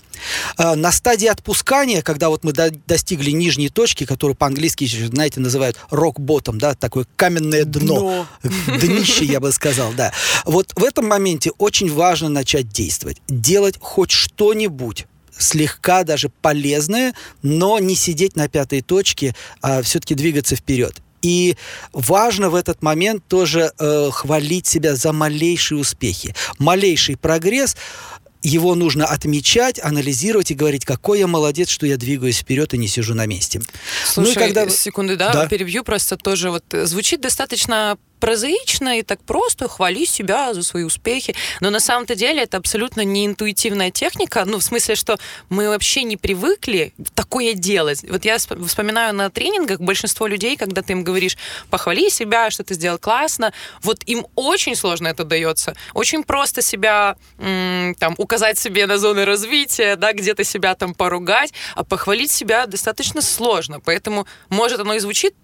А, 0.58 0.76
на 0.76 0.92
стадии 0.92 1.28
отпускания, 1.28 2.02
когда 2.02 2.30
вот 2.30 2.44
мы 2.44 2.54
достигли 2.54 3.32
нижней 3.32 3.70
точки, 3.70 4.06
которую 4.06 4.36
по-английски, 4.36 4.86
знаете, 4.86 5.40
называют 5.40 5.78
рок-ботом, 5.90 6.60
да, 6.60 6.76
такое 6.76 7.06
каменное 7.16 7.66
дно, 7.66 8.28
дно. 8.44 8.78
днище, 8.78 9.26
я 9.26 9.40
бы 9.40 9.52
сказал, 9.52 9.94
да. 9.94 10.14
Вот 10.46 10.74
в 10.76 10.84
этом 10.84 11.08
моменте 11.08 11.52
очень 11.58 11.92
важно 11.92 12.30
начать 12.30 12.70
действовать, 12.70 13.22
делать 13.28 13.76
хоть 13.80 14.12
что-нибудь 14.12 15.08
слегка 15.38 16.04
даже 16.04 16.30
полезное, 16.30 17.14
но 17.44 17.80
не 17.80 17.96
сидеть 17.96 18.36
на 18.36 18.48
пятой 18.48 18.82
точке, 18.82 19.36
а 19.62 19.82
все-таки 19.82 20.16
двигаться 20.16 20.56
вперед. 20.56 20.96
И 21.22 21.58
важно 21.94 22.50
в 22.50 22.56
этот 22.56 22.82
момент 22.82 23.24
тоже 23.28 23.72
э, 23.80 24.10
хвалить 24.12 24.68
себя 24.68 24.96
за 24.96 25.14
малейшие 25.14 25.80
успехи. 25.80 26.36
Малейший 26.60 27.18
прогресс 27.18 27.76
его 28.44 28.76
нужно 28.76 29.06
отмечать, 29.06 29.80
анализировать 29.84 30.52
и 30.52 30.54
говорить, 30.54 30.86
какой 30.86 31.20
я 31.20 31.28
молодец, 31.28 31.70
что 31.70 31.86
я 31.86 31.98
двигаюсь 31.98 32.40
вперед 32.40 32.74
и 32.74 32.78
не 32.78 32.88
сижу 32.88 33.14
на 33.14 33.26
месте. 33.26 33.62
Слушай, 34.06 34.28
ну, 34.28 34.32
и 34.32 34.36
когда... 34.36 34.70
секунды, 34.70 35.16
да, 35.16 35.34
да, 35.34 35.48
перебью 35.48 35.84
просто 35.84 36.18
тоже. 36.18 36.52
Вот 36.52 36.64
звучит 36.72 37.22
достаточно 37.22 37.98
прозаично 38.20 39.00
и 39.00 39.04
так 39.04 39.22
просто 39.24 39.68
хвали 39.68 40.06
себя 40.06 40.54
за 40.54 40.64
свои 40.64 40.84
успехи. 40.84 41.36
Но 41.60 41.70
на 41.70 41.80
самом-то 41.80 42.16
деле 42.16 42.44
это 42.44 42.58
абсолютно 42.58 43.02
не 43.02 43.26
интуитивная 43.26 43.92
техника. 43.92 44.44
Ну, 44.46 44.60
в 44.60 44.64
смысле, 44.64 44.96
что 44.96 45.18
мы 45.50 45.70
вообще 45.70 46.04
не 46.04 46.18
привыкли 46.18 46.94
такое 47.16 47.54
делать. 47.54 48.04
Вот 48.10 48.26
я 48.26 48.38
вспоминаю 48.38 49.14
на 49.14 49.30
тренингах 49.30 49.80
большинство 49.80 50.28
людей, 50.28 50.58
когда 50.58 50.82
ты 50.82 50.94
им 50.94 51.04
говоришь, 51.04 51.38
похвали 51.70 52.10
себя, 52.10 52.50
что 52.52 52.64
ты 52.64 52.74
сделал 52.74 52.98
классно, 52.98 53.54
вот 53.82 54.04
им 54.06 54.28
очень 54.36 54.76
сложно 54.76 55.08
это 55.08 55.24
дается. 55.24 55.76
Очень 55.94 56.24
просто 56.24 56.62
себя 56.62 57.16
там 57.38 58.16
указать 58.18 58.58
себе 58.58 58.86
на 58.88 58.98
зоны 58.98 59.26
развития, 59.26 59.96
да, 59.96 60.14
где-то 60.14 60.44
себя 60.44 60.76
там 60.76 60.94
поругать, 60.94 61.54
а 61.76 61.84
похвалить 61.84 62.32
себя 62.32 62.66
достаточно 62.66 63.22
сложно. 63.22 63.80
Поэтому, 63.80 64.28
может, 64.50 64.80
оно 64.80 64.96
и 64.96 65.00
звучит 65.00 65.36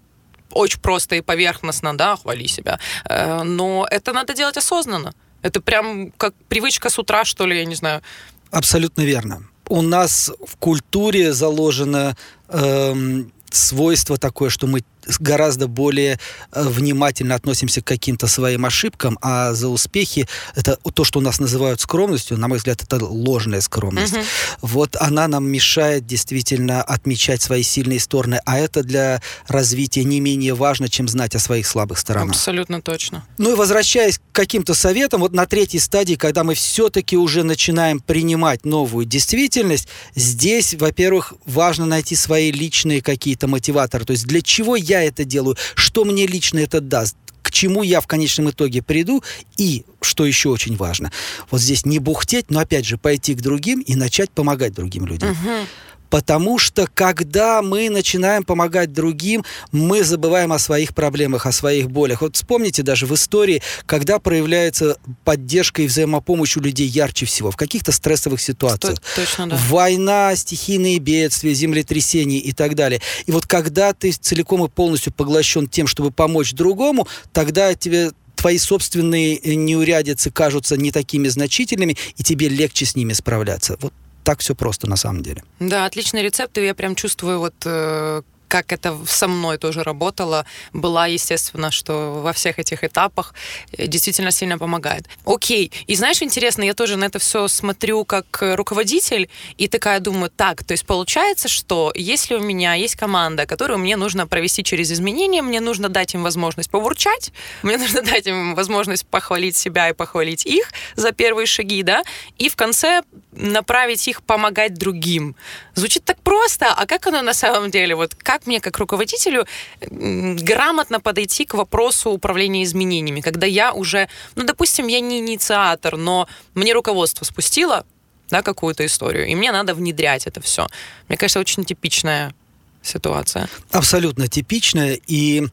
очень 0.52 0.80
просто 0.80 1.16
и 1.16 1.20
поверхностно, 1.20 1.96
да, 1.96 2.16
хвали 2.16 2.46
себя. 2.46 2.78
Э, 3.08 3.42
но 3.42 3.86
это 3.90 4.12
надо 4.12 4.34
делать 4.34 4.56
осознанно. 4.56 5.12
Это 5.42 5.60
прям 5.60 6.10
как 6.12 6.34
привычка 6.48 6.88
с 6.88 6.98
утра, 6.98 7.24
что 7.24 7.46
ли, 7.46 7.58
я 7.58 7.64
не 7.64 7.74
знаю. 7.74 8.02
Абсолютно 8.50 9.02
верно. 9.02 9.42
У 9.68 9.82
нас 9.82 10.30
в 10.46 10.56
культуре 10.56 11.32
заложено 11.32 12.16
эм, 12.48 13.32
свойство 13.50 14.16
такое, 14.16 14.50
что 14.50 14.66
мы 14.66 14.82
гораздо 15.18 15.68
более 15.68 16.18
э, 16.52 16.68
внимательно 16.68 17.34
относимся 17.34 17.80
к 17.80 17.84
каким-то 17.84 18.26
своим 18.26 18.64
ошибкам, 18.64 19.18
а 19.22 19.52
за 19.52 19.68
успехи 19.68 20.26
это 20.54 20.78
то, 20.94 21.04
что 21.04 21.18
у 21.18 21.22
нас 21.22 21.40
называют 21.40 21.80
скромностью, 21.80 22.38
на 22.38 22.48
мой 22.48 22.58
взгляд, 22.58 22.82
это 22.82 23.04
ложная 23.04 23.60
скромность. 23.60 24.14
Угу. 24.14 24.22
Вот 24.62 24.96
она 24.96 25.28
нам 25.28 25.46
мешает 25.46 26.06
действительно 26.06 26.82
отмечать 26.82 27.42
свои 27.42 27.62
сильные 27.62 28.00
стороны, 28.00 28.40
а 28.44 28.58
это 28.58 28.82
для 28.82 29.20
развития 29.48 30.04
не 30.04 30.20
менее 30.20 30.54
важно, 30.54 30.88
чем 30.88 31.08
знать 31.08 31.34
о 31.34 31.38
своих 31.38 31.66
слабых 31.66 31.98
сторонах. 31.98 32.36
Абсолютно 32.36 32.80
точно. 32.80 33.26
Ну 33.38 33.52
и 33.52 33.54
возвращаясь 33.54 34.18
к 34.18 34.22
каким-то 34.32 34.74
советам, 34.74 35.20
вот 35.20 35.32
на 35.32 35.46
третьей 35.46 35.80
стадии, 35.80 36.14
когда 36.14 36.44
мы 36.44 36.54
все-таки 36.54 37.16
уже 37.16 37.42
начинаем 37.42 38.00
принимать 38.00 38.64
новую 38.64 39.06
действительность, 39.06 39.88
здесь, 40.14 40.74
во-первых, 40.74 41.34
важно 41.44 41.86
найти 41.86 42.16
свои 42.16 42.52
личные 42.52 43.00
какие-то 43.00 43.46
мотиваторы, 43.48 44.04
то 44.04 44.12
есть 44.12 44.26
для 44.26 44.42
чего 44.42 44.76
я 44.76 44.93
я 44.94 45.02
это 45.02 45.24
делаю, 45.24 45.56
что 45.74 46.04
мне 46.04 46.26
лично 46.26 46.58
это 46.58 46.80
даст, 46.80 47.16
к 47.42 47.50
чему 47.50 47.82
я 47.82 48.00
в 48.00 48.06
конечном 48.06 48.50
итоге 48.50 48.82
приду 48.82 49.22
и, 49.56 49.84
что 50.00 50.24
еще 50.24 50.48
очень 50.48 50.76
важно, 50.76 51.12
вот 51.50 51.60
здесь 51.60 51.84
не 51.84 51.98
бухтеть, 51.98 52.50
но 52.50 52.60
опять 52.60 52.86
же 52.86 52.96
пойти 52.96 53.34
к 53.34 53.42
другим 53.42 53.80
и 53.80 53.94
начать 53.96 54.30
помогать 54.30 54.74
другим 54.74 55.06
людям. 55.06 55.32
Угу. 55.32 55.66
Потому 56.14 56.58
что 56.60 56.86
когда 56.94 57.60
мы 57.60 57.90
начинаем 57.90 58.44
помогать 58.44 58.92
другим, 58.92 59.44
мы 59.72 60.04
забываем 60.04 60.52
о 60.52 60.60
своих 60.60 60.94
проблемах, 60.94 61.44
о 61.44 61.50
своих 61.50 61.90
болях. 61.90 62.22
Вот 62.22 62.36
вспомните 62.36 62.84
даже 62.84 63.06
в 63.06 63.14
истории, 63.16 63.62
когда 63.84 64.20
проявляется 64.20 64.96
поддержка 65.24 65.82
и 65.82 65.88
взаимопомощь 65.88 66.56
у 66.56 66.60
людей 66.60 66.86
ярче 66.86 67.26
всего, 67.26 67.50
в 67.50 67.56
каких-то 67.56 67.90
стрессовых 67.90 68.40
ситуациях. 68.40 69.02
Точно, 69.16 69.48
да. 69.48 69.58
Война, 69.68 70.36
стихийные 70.36 71.00
бедствия, 71.00 71.52
землетрясения 71.52 72.38
и 72.38 72.52
так 72.52 72.76
далее. 72.76 73.00
И 73.26 73.32
вот 73.32 73.48
когда 73.48 73.92
ты 73.92 74.12
целиком 74.12 74.64
и 74.64 74.68
полностью 74.68 75.12
поглощен 75.12 75.66
тем, 75.66 75.88
чтобы 75.88 76.12
помочь 76.12 76.52
другому, 76.52 77.08
тогда 77.32 77.74
тебе 77.74 78.12
твои 78.36 78.58
собственные 78.58 79.40
неурядицы 79.56 80.30
кажутся 80.30 80.76
не 80.76 80.92
такими 80.92 81.26
значительными, 81.26 81.96
и 82.16 82.22
тебе 82.22 82.48
легче 82.48 82.86
с 82.86 82.94
ними 82.94 83.14
справляться. 83.14 83.76
Вот 83.80 83.92
так 84.24 84.40
все 84.40 84.54
просто 84.54 84.88
на 84.88 84.96
самом 84.96 85.22
деле. 85.22 85.42
Да, 85.60 85.86
отличный 85.86 86.22
рецепт, 86.22 86.58
и 86.58 86.64
я 86.64 86.74
прям 86.74 86.94
чувствую 86.94 87.38
вот 87.38 87.54
э, 87.64 88.22
как 88.54 88.72
это 88.72 88.96
со 89.06 89.26
мной 89.26 89.58
тоже 89.58 89.82
работало, 89.82 90.46
была, 90.72 91.08
естественно, 91.08 91.72
что 91.72 92.22
во 92.22 92.32
всех 92.32 92.60
этих 92.60 92.84
этапах 92.84 93.34
э, 93.72 93.88
действительно 93.88 94.30
сильно 94.30 94.58
помогает. 94.58 95.08
Окей. 95.26 95.72
И 95.88 95.96
знаешь, 95.96 96.22
интересно, 96.22 96.62
я 96.62 96.74
тоже 96.74 96.96
на 96.96 97.06
это 97.06 97.18
все 97.18 97.48
смотрю 97.48 98.04
как 98.04 98.38
руководитель 98.40 99.28
и 99.58 99.66
такая 99.66 99.98
думаю, 99.98 100.30
так, 100.30 100.62
то 100.62 100.70
есть 100.70 100.86
получается, 100.86 101.48
что 101.48 101.92
если 101.96 102.36
у 102.36 102.40
меня 102.40 102.74
есть 102.74 102.94
команда, 102.94 103.44
которую 103.46 103.80
мне 103.80 103.96
нужно 103.96 104.28
провести 104.28 104.62
через 104.62 104.92
изменения, 104.92 105.42
мне 105.42 105.60
нужно 105.60 105.88
дать 105.88 106.14
им 106.14 106.22
возможность 106.22 106.70
поворчать, 106.70 107.32
мне 107.64 107.76
нужно 107.76 108.02
дать 108.12 108.28
им 108.28 108.54
возможность 108.54 109.04
похвалить 109.04 109.56
себя 109.56 109.88
и 109.88 109.92
похвалить 109.92 110.46
их 110.46 110.70
за 110.94 111.10
первые 111.10 111.46
шаги, 111.46 111.82
да, 111.82 112.04
и 112.38 112.48
в 112.48 112.54
конце 112.54 113.02
направить 113.32 114.08
их 114.08 114.22
помогать 114.22 114.74
другим. 114.74 115.34
Звучит 115.74 116.04
так 116.04 116.18
просто, 116.22 116.66
а 116.72 116.86
как 116.86 117.06
оно 117.06 117.22
на 117.22 117.34
самом 117.34 117.70
деле? 117.70 117.94
Вот 117.94 118.14
как 118.14 118.43
мне, 118.46 118.60
как 118.60 118.78
руководителю, 118.78 119.46
грамотно 119.80 121.00
подойти 121.00 121.44
к 121.44 121.54
вопросу 121.54 122.10
управления 122.10 122.64
изменениями, 122.64 123.20
когда 123.20 123.46
я 123.46 123.72
уже, 123.72 124.08
ну, 124.34 124.44
допустим, 124.44 124.86
я 124.86 125.00
не 125.00 125.18
инициатор, 125.18 125.96
но 125.96 126.28
мне 126.54 126.72
руководство 126.72 127.24
спустило, 127.24 127.84
да, 128.30 128.42
какую-то 128.42 128.84
историю, 128.86 129.26
и 129.26 129.34
мне 129.34 129.52
надо 129.52 129.74
внедрять 129.74 130.26
это 130.26 130.40
все. 130.40 130.66
Мне 131.08 131.16
кажется, 131.16 131.40
очень 131.40 131.64
типичная 131.64 132.34
ситуация. 132.82 133.48
Абсолютно 133.70 134.28
типичная, 134.28 134.98
и 135.06 135.46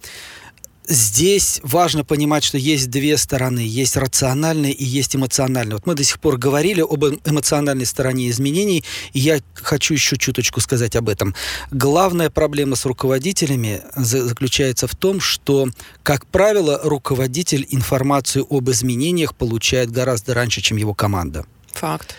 здесь 0.88 1.60
важно 1.64 2.04
понимать, 2.04 2.44
что 2.44 2.58
есть 2.58 2.90
две 2.90 3.18
стороны. 3.18 3.60
Есть 3.60 3.98
рациональная 3.98 4.72
и 4.72 4.84
есть 4.84 5.16
эмоциональная. 5.16 5.76
Вот 5.76 5.86
мы 5.86 5.96
до 5.96 6.04
сих 6.04 6.20
пор 6.20 6.38
говорили 6.38 6.82
об 6.82 7.04
эмоциональной 7.26 7.86
стороне 7.86 8.30
изменений, 8.30 8.84
и 9.14 9.20
я 9.20 9.40
хочу 9.54 9.94
еще 9.94 10.18
чуточку 10.18 10.60
сказать 10.62 10.96
об 10.96 11.10
этом. 11.10 11.36
Главная 11.72 12.30
проблема 12.30 12.76
с 12.76 12.86
руководителями 12.86 13.82
заключается 13.96 14.88
в 14.88 14.96
том, 14.96 15.20
что, 15.20 15.68
как 16.04 16.26
правило, 16.26 16.80
руководитель 16.84 17.66
информацию 17.70 18.46
об 18.50 18.70
изменениях 18.70 19.36
получает 19.36 19.92
гораздо 19.92 20.34
раньше, 20.34 20.62
чем 20.62 20.78
его 20.78 20.94
команда. 20.94 21.46
Факт. 21.74 22.16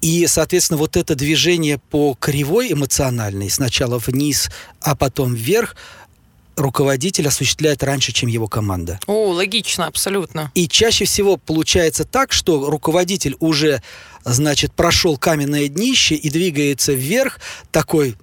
И, 0.00 0.26
соответственно, 0.28 0.78
вот 0.78 0.96
это 0.96 1.16
движение 1.16 1.78
по 1.90 2.14
кривой 2.14 2.72
эмоциональной, 2.72 3.50
сначала 3.50 3.98
вниз, 3.98 4.48
а 4.80 4.94
потом 4.94 5.34
вверх, 5.34 5.74
руководитель 6.58 7.28
осуществляет 7.28 7.82
раньше, 7.82 8.12
чем 8.12 8.28
его 8.28 8.48
команда. 8.48 8.98
О, 9.06 9.30
логично, 9.30 9.86
абсолютно. 9.86 10.50
И 10.54 10.68
чаще 10.68 11.04
всего 11.04 11.36
получается 11.36 12.04
так, 12.04 12.32
что 12.32 12.68
руководитель 12.68 13.36
уже, 13.40 13.82
значит, 14.24 14.72
прошел 14.72 15.16
каменное 15.16 15.68
днище 15.68 16.14
и 16.16 16.28
двигается 16.30 16.92
вверх, 16.92 17.38
такой 17.70 18.16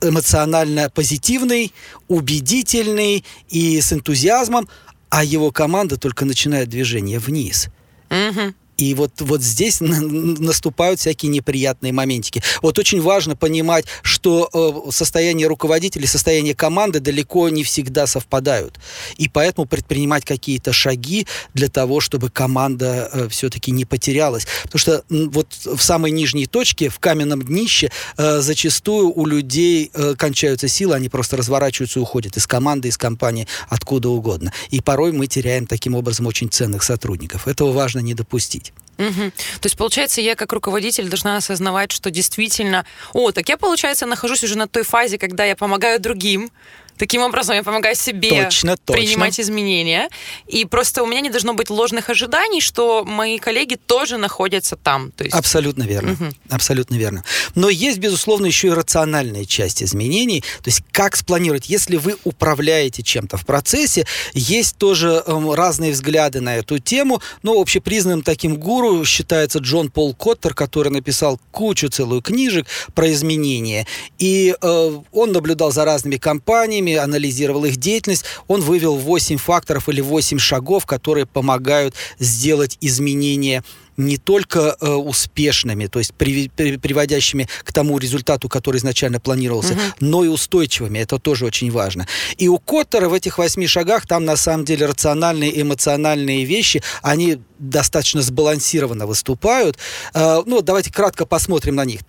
эмоционально 0.00 0.90
позитивный, 0.90 1.72
убедительный 2.08 3.24
и 3.48 3.80
с 3.80 3.92
энтузиазмом, 3.92 4.68
а 5.10 5.24
его 5.24 5.50
команда 5.50 5.96
только 5.96 6.24
начинает 6.24 6.68
движение 6.68 7.18
вниз. 7.18 7.68
Угу. 8.10 8.54
И 8.78 8.94
вот, 8.94 9.20
вот 9.20 9.42
здесь 9.42 9.78
наступают 9.80 11.00
всякие 11.00 11.30
неприятные 11.30 11.92
моментики. 11.92 12.42
Вот 12.62 12.78
очень 12.78 13.02
важно 13.02 13.36
понимать, 13.36 13.84
что 14.02 14.48
э, 14.52 14.90
состояние 14.92 15.48
руководителя 15.48 16.04
и 16.04 16.06
состояние 16.06 16.54
команды 16.54 17.00
далеко 17.00 17.48
не 17.48 17.64
всегда 17.64 18.06
совпадают. 18.06 18.78
И 19.16 19.28
поэтому 19.28 19.66
предпринимать 19.66 20.24
какие-то 20.24 20.72
шаги 20.72 21.26
для 21.54 21.68
того, 21.68 22.00
чтобы 22.00 22.30
команда 22.30 23.10
э, 23.12 23.28
все-таки 23.28 23.72
не 23.72 23.84
потерялась. 23.84 24.46
Потому 24.62 24.78
что 24.78 25.04
вот 25.08 25.52
в 25.64 25.80
самой 25.80 26.12
нижней 26.12 26.46
точке, 26.46 26.88
в 26.88 27.00
каменном 27.00 27.42
днище, 27.42 27.90
э, 28.16 28.40
зачастую 28.40 29.12
у 29.12 29.26
людей 29.26 29.90
кончаются 30.16 30.68
силы, 30.68 30.94
они 30.94 31.08
просто 31.08 31.36
разворачиваются 31.36 31.98
и 31.98 32.02
уходят 32.02 32.36
из 32.36 32.46
команды, 32.46 32.88
из 32.88 32.96
компании, 32.96 33.48
откуда 33.68 34.08
угодно. 34.08 34.52
И 34.70 34.80
порой 34.80 35.12
мы 35.12 35.26
теряем 35.26 35.66
таким 35.66 35.96
образом 35.96 36.26
очень 36.26 36.48
ценных 36.48 36.84
сотрудников. 36.84 37.48
Этого 37.48 37.72
важно 37.72 37.98
не 37.98 38.14
допустить. 38.14 38.67
Угу. 38.98 39.30
То 39.60 39.66
есть, 39.66 39.76
получается, 39.76 40.20
я 40.20 40.34
как 40.34 40.52
руководитель 40.52 41.08
должна 41.08 41.36
осознавать, 41.36 41.92
что 41.92 42.10
действительно, 42.10 42.84
о, 43.12 43.30
так 43.32 43.48
я, 43.48 43.56
получается, 43.56 44.06
нахожусь 44.06 44.42
уже 44.44 44.58
на 44.58 44.66
той 44.66 44.82
фазе, 44.82 45.18
когда 45.18 45.44
я 45.44 45.56
помогаю 45.56 46.00
другим, 46.00 46.50
Таким 46.98 47.22
образом, 47.22 47.56
я 47.56 47.62
помогаю 47.62 47.94
себе 47.94 48.28
точно, 48.28 48.76
точно. 48.76 49.02
принимать 49.02 49.40
изменения. 49.40 50.08
И 50.46 50.64
просто 50.64 51.02
у 51.02 51.06
меня 51.06 51.20
не 51.20 51.30
должно 51.30 51.54
быть 51.54 51.70
ложных 51.70 52.10
ожиданий, 52.10 52.60
что 52.60 53.04
мои 53.04 53.38
коллеги 53.38 53.76
тоже 53.76 54.16
находятся 54.18 54.76
там. 54.76 55.12
То 55.12 55.24
есть... 55.24 55.36
Абсолютно 55.36 55.84
верно. 55.84 56.12
Угу. 56.12 56.24
Абсолютно 56.50 56.96
верно. 56.96 57.24
Но 57.54 57.68
есть, 57.68 57.98
безусловно, 57.98 58.46
еще 58.46 58.68
и 58.68 58.70
рациональная 58.70 59.44
часть 59.44 59.82
изменений. 59.82 60.40
То 60.62 60.68
есть 60.68 60.82
как 60.92 61.16
спланировать. 61.16 61.68
Если 61.68 61.96
вы 61.96 62.16
управляете 62.24 63.02
чем-то 63.02 63.36
в 63.36 63.46
процессе, 63.46 64.06
есть 64.34 64.76
тоже 64.76 65.22
эм, 65.26 65.52
разные 65.52 65.92
взгляды 65.92 66.40
на 66.40 66.56
эту 66.56 66.78
тему. 66.78 67.22
Но 67.42 67.60
общепризнанным 67.60 68.22
таким 68.22 68.56
гуру 68.56 69.04
считается 69.04 69.60
Джон 69.60 69.90
Пол 69.90 70.14
Коттер, 70.14 70.54
который 70.54 70.90
написал 70.90 71.40
кучу 71.50 71.88
целую 71.88 72.22
книжек 72.22 72.66
про 72.94 73.12
изменения. 73.12 73.86
И 74.18 74.54
э, 74.60 74.98
он 75.12 75.32
наблюдал 75.32 75.70
за 75.70 75.84
разными 75.84 76.16
компаниями, 76.16 76.87
компаниями, 76.88 76.96
анализировал 76.96 77.64
их 77.64 77.76
деятельность, 77.76 78.24
он 78.46 78.60
вывел 78.60 78.96
8 78.96 79.36
факторов 79.38 79.88
или 79.88 80.00
8 80.00 80.38
шагов, 80.38 80.86
которые 80.86 81.26
помогают 81.26 81.94
сделать 82.18 82.78
изменения 82.80 83.62
не 83.96 84.16
только 84.16 84.76
э, 84.80 84.92
успешными, 84.92 85.88
то 85.88 85.98
есть 85.98 86.14
при, 86.14 86.48
при, 86.48 86.76
приводящими 86.76 87.48
к 87.64 87.72
тому 87.72 87.98
результату, 87.98 88.48
который 88.48 88.76
изначально 88.76 89.18
планировался, 89.18 89.72
угу. 89.72 89.80
но 89.98 90.24
и 90.24 90.28
устойчивыми. 90.28 91.00
Это 91.00 91.18
тоже 91.18 91.44
очень 91.44 91.72
важно. 91.72 92.06
И 92.36 92.48
у 92.48 92.58
Коттера 92.58 93.08
в 93.08 93.12
этих 93.12 93.38
восьми 93.38 93.66
шагах 93.66 94.06
там 94.06 94.24
на 94.24 94.36
самом 94.36 94.64
деле 94.64 94.86
рациональные, 94.86 95.60
эмоциональные 95.60 96.44
вещи, 96.44 96.80
они 97.02 97.38
достаточно 97.58 98.22
сбалансированно 98.22 99.06
выступают. 99.06 99.78
Э, 100.14 100.42
ну, 100.46 100.62
давайте 100.62 100.92
кратко 100.92 101.26
посмотрим 101.26 101.74
на 101.74 101.84
них. 101.84 102.00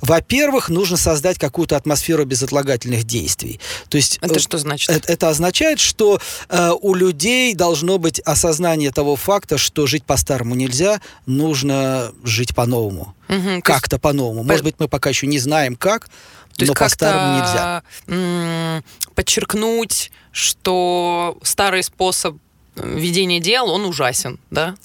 Во-первых, 0.00 0.68
нужно 0.68 0.96
создать 0.96 1.38
какую-то 1.38 1.76
атмосферу 1.76 2.24
безотлагательных 2.24 3.04
действий. 3.04 3.60
То 3.88 3.96
есть 3.96 4.18
это 4.20 4.34
э, 4.34 4.38
что 4.38 4.58
значит? 4.58 4.90
Это, 4.90 5.12
это 5.12 5.28
означает, 5.28 5.80
что 5.80 6.20
э, 6.48 6.70
у 6.80 6.94
людей 6.94 7.54
должно 7.54 7.98
быть 7.98 8.20
осознание 8.20 8.90
того 8.90 9.16
факта, 9.16 9.58
что 9.58 9.86
жить 9.86 10.04
по-старому 10.04 10.54
нельзя, 10.54 11.00
нужно 11.26 12.12
жить 12.22 12.54
по-новому. 12.54 13.14
Угу, 13.28 13.62
как-то 13.62 13.98
по-новому. 13.98 14.44
Может 14.44 14.64
быть, 14.64 14.76
мы 14.78 14.88
пока 14.88 15.10
еще 15.10 15.26
не 15.26 15.38
знаем 15.38 15.76
как, 15.76 16.08
то 16.56 16.64
но 16.64 16.74
по-старому 16.74 17.38
нельзя. 17.38 18.82
Подчеркнуть, 19.14 20.10
что 20.32 21.38
старый 21.42 21.82
способ 21.82 22.36
ведения 22.76 23.40
дел, 23.40 23.70
он 23.70 23.84
ужасен, 23.84 24.38
да? 24.50 24.76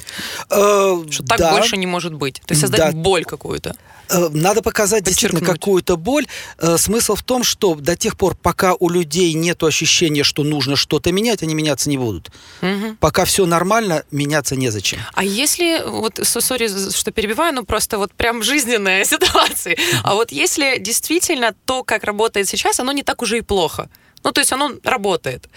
Э, 0.50 1.04
что 1.10 1.24
так 1.24 1.40
да. 1.40 1.52
больше 1.52 1.78
не 1.78 1.88
может 1.88 2.14
быть. 2.14 2.42
То 2.46 2.54
есть 2.54 2.62
создать 2.62 2.80
да. 2.80 2.92
боль 2.92 3.26
какую-то. 3.26 3.76
Э, 4.10 4.30
надо 4.32 4.62
показать 4.62 5.04
действительно 5.04 5.42
какую-то 5.42 5.98
боль. 5.98 6.28
Э, 6.58 6.78
смысл 6.78 7.16
в 7.16 7.24
том, 7.24 7.44
что 7.44 7.76
до 7.76 7.96
тех 7.96 8.18
пор, 8.18 8.36
пока 8.36 8.76
у 8.80 8.90
людей 8.90 9.34
нет 9.34 9.64
ощущения, 9.64 10.24
что 10.24 10.44
нужно 10.44 10.76
что-то 10.76 11.12
менять, 11.12 11.44
они 11.44 11.56
меняться 11.56 11.90
не 11.90 11.98
будут. 11.98 12.30
Угу. 12.62 12.98
Пока 13.00 13.26
все 13.26 13.46
нормально, 13.46 14.04
меняться 14.12 14.56
незачем. 14.56 15.00
А 15.14 15.24
если, 15.24 15.82
вот, 15.86 16.20
сори, 16.24 16.68
что 16.68 17.12
перебиваю, 17.12 17.54
ну 17.54 17.64
просто 17.64 17.98
вот 17.98 18.14
прям 18.14 18.44
жизненная 18.44 19.06
ситуация. 19.06 19.78
А 20.04 20.16
вот 20.16 20.32
если 20.32 20.78
действительно 20.80 21.54
то, 21.66 21.84
как 21.84 22.04
работает 22.04 22.48
сейчас, 22.48 22.80
оно 22.80 22.92
не 22.92 23.04
так 23.04 23.22
уже 23.22 23.38
и 23.38 23.42
плохо. 23.42 23.90
Ну, 24.24 24.32
то 24.32 24.42
есть 24.42 24.52
оно 24.52 24.72
работает 24.84 25.50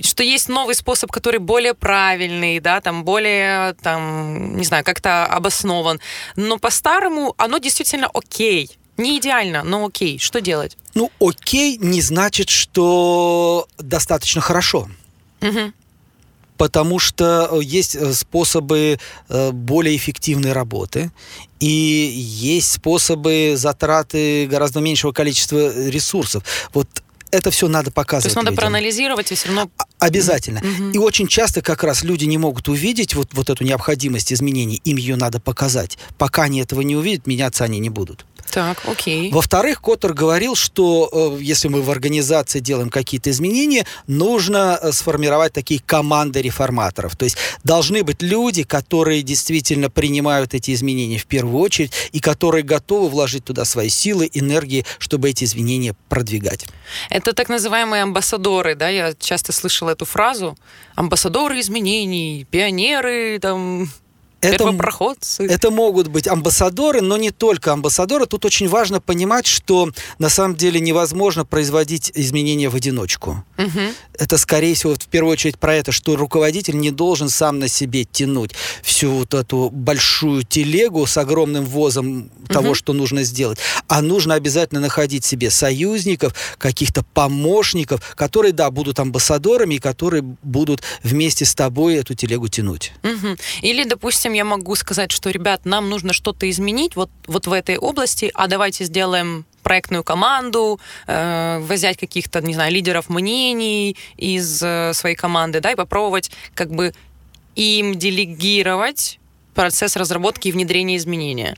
что 0.00 0.22
есть 0.22 0.48
новый 0.48 0.74
способ, 0.74 1.10
который 1.10 1.38
более 1.40 1.74
правильный, 1.74 2.60
да, 2.60 2.80
там 2.80 3.04
более, 3.04 3.74
там, 3.74 4.56
не 4.56 4.64
знаю, 4.64 4.84
как-то 4.84 5.26
обоснован. 5.26 6.00
Но 6.36 6.58
по-старому 6.58 7.34
оно 7.36 7.58
действительно 7.58 8.08
окей. 8.12 8.70
Не 8.96 9.18
идеально, 9.18 9.62
но 9.62 9.86
окей. 9.86 10.18
Что 10.18 10.40
делать? 10.40 10.76
Ну, 10.94 11.10
окей 11.20 11.78
не 11.78 12.00
значит, 12.00 12.48
что 12.48 13.66
достаточно 13.78 14.40
хорошо. 14.40 14.88
Угу. 15.40 15.72
Потому 16.58 16.98
что 16.98 17.60
есть 17.60 17.96
э, 17.96 18.12
способы 18.12 18.98
э, 19.28 19.50
более 19.50 19.96
эффективной 19.96 20.52
работы, 20.52 21.10
и 21.58 21.66
есть 21.66 22.72
способы 22.72 23.54
затраты 23.56 24.46
гораздо 24.46 24.80
меньшего 24.80 25.12
количества 25.12 25.88
ресурсов. 25.88 26.44
Вот 26.72 26.88
это 27.32 27.50
все 27.50 27.66
надо 27.66 27.90
показывать. 27.90 28.24
То 28.24 28.28
есть 28.28 28.36
надо 28.36 28.50
людям. 28.50 28.60
проанализировать 28.60 29.32
и 29.32 29.34
все 29.34 29.48
равно... 29.48 29.70
Обязательно. 29.98 30.60
Угу. 30.60 30.90
И 30.90 30.98
очень 30.98 31.26
часто 31.26 31.62
как 31.62 31.82
раз 31.82 32.04
люди 32.04 32.26
не 32.26 32.38
могут 32.38 32.68
увидеть 32.68 33.14
вот, 33.14 33.30
вот 33.32 33.50
эту 33.50 33.64
необходимость 33.64 34.32
изменений. 34.32 34.80
Им 34.84 34.98
ее 34.98 35.16
надо 35.16 35.40
показать. 35.40 35.98
Пока 36.18 36.42
они 36.42 36.60
этого 36.60 36.82
не 36.82 36.94
увидят, 36.94 37.26
меняться 37.26 37.64
они 37.64 37.78
не 37.78 37.88
будут. 37.88 38.26
Так, 38.52 38.82
окей. 38.86 39.32
Во-вторых, 39.32 39.80
Коттер 39.80 40.12
говорил, 40.12 40.54
что 40.56 41.08
э, 41.10 41.42
если 41.42 41.68
мы 41.68 41.80
в 41.80 41.90
организации 41.90 42.60
делаем 42.60 42.90
какие-то 42.90 43.30
изменения, 43.30 43.86
нужно 44.06 44.78
э, 44.80 44.92
сформировать 44.92 45.54
такие 45.54 45.80
команды 45.80 46.42
реформаторов. 46.42 47.16
То 47.16 47.24
есть 47.24 47.38
должны 47.64 48.02
быть 48.04 48.20
люди, 48.20 48.62
которые 48.62 49.22
действительно 49.22 49.88
принимают 49.88 50.52
эти 50.52 50.74
изменения 50.74 51.16
в 51.16 51.24
первую 51.24 51.62
очередь 51.62 51.94
и 52.12 52.20
которые 52.20 52.62
готовы 52.62 53.08
вложить 53.08 53.46
туда 53.46 53.64
свои 53.64 53.88
силы, 53.88 54.28
энергии, 54.30 54.84
чтобы 54.98 55.30
эти 55.30 55.44
изменения 55.44 55.96
продвигать. 56.10 56.66
Это 57.08 57.32
так 57.32 57.48
называемые 57.48 58.02
амбассадоры, 58.02 58.74
да? 58.74 58.90
Я 58.90 59.14
часто 59.18 59.52
слышала 59.52 59.92
эту 59.92 60.04
фразу. 60.04 60.58
Амбассадоры 60.94 61.58
изменений, 61.58 62.46
пионеры, 62.50 63.38
там, 63.38 63.88
это, 64.42 64.64
это 65.38 65.70
могут 65.70 66.08
быть 66.08 66.26
амбассадоры, 66.26 67.00
но 67.00 67.16
не 67.16 67.30
только 67.30 67.72
амбассадоры. 67.72 68.26
Тут 68.26 68.44
очень 68.44 68.68
важно 68.68 69.00
понимать, 69.00 69.46
что 69.46 69.90
на 70.18 70.28
самом 70.28 70.56
деле 70.56 70.80
невозможно 70.80 71.44
производить 71.44 72.10
изменения 72.14 72.68
в 72.68 72.74
одиночку. 72.74 73.44
Угу. 73.56 73.80
Это, 74.18 74.38
скорее 74.38 74.74
всего, 74.74 74.94
в 74.94 75.06
первую 75.06 75.32
очередь 75.32 75.58
про 75.58 75.76
это, 75.76 75.92
что 75.92 76.16
руководитель 76.16 76.76
не 76.76 76.90
должен 76.90 77.28
сам 77.28 77.60
на 77.60 77.68
себе 77.68 78.04
тянуть 78.04 78.52
всю 78.82 79.10
вот 79.10 79.32
эту 79.34 79.70
большую 79.70 80.42
телегу 80.42 81.06
с 81.06 81.16
огромным 81.16 81.64
возом 81.64 82.18
угу. 82.18 82.52
того, 82.52 82.74
что 82.74 82.92
нужно 82.92 83.22
сделать. 83.22 83.58
А 83.86 84.02
нужно 84.02 84.34
обязательно 84.34 84.80
находить 84.80 85.24
себе 85.24 85.50
союзников, 85.50 86.34
каких-то 86.58 87.04
помощников, 87.14 88.14
которые, 88.16 88.52
да, 88.52 88.70
будут 88.70 88.98
амбассадорами 88.98 89.76
и 89.76 89.78
которые 89.78 90.22
будут 90.22 90.82
вместе 91.04 91.44
с 91.44 91.54
тобой 91.54 91.94
эту 91.94 92.14
телегу 92.14 92.48
тянуть. 92.48 92.92
Угу. 93.04 93.36
Или, 93.62 93.84
допустим, 93.84 94.31
допустим, 94.32 94.34
я 94.34 94.44
могу 94.44 94.74
сказать, 94.76 95.12
что, 95.12 95.30
ребят, 95.30 95.64
нам 95.64 95.88
нужно 95.90 96.12
что-то 96.12 96.48
изменить 96.48 96.96
вот, 96.96 97.10
вот 97.26 97.46
в 97.46 97.52
этой 97.52 97.76
области, 97.76 98.30
а 98.34 98.46
давайте 98.46 98.84
сделаем 98.84 99.44
проектную 99.62 100.02
команду, 100.04 100.80
э, 101.06 101.60
взять 101.60 101.98
каких-то, 101.98 102.40
не 102.40 102.54
знаю, 102.54 102.72
лидеров 102.72 103.08
мнений 103.08 103.96
из 104.16 104.62
э, 104.62 104.92
своей 104.94 105.16
команды, 105.16 105.60
да, 105.60 105.72
и 105.72 105.76
попробовать 105.76 106.30
как 106.54 106.70
бы 106.70 106.92
им 107.56 107.94
делегировать 107.94 109.18
процесс 109.54 109.96
разработки 109.96 110.48
и 110.48 110.52
внедрения 110.52 110.96
изменения. 110.96 111.56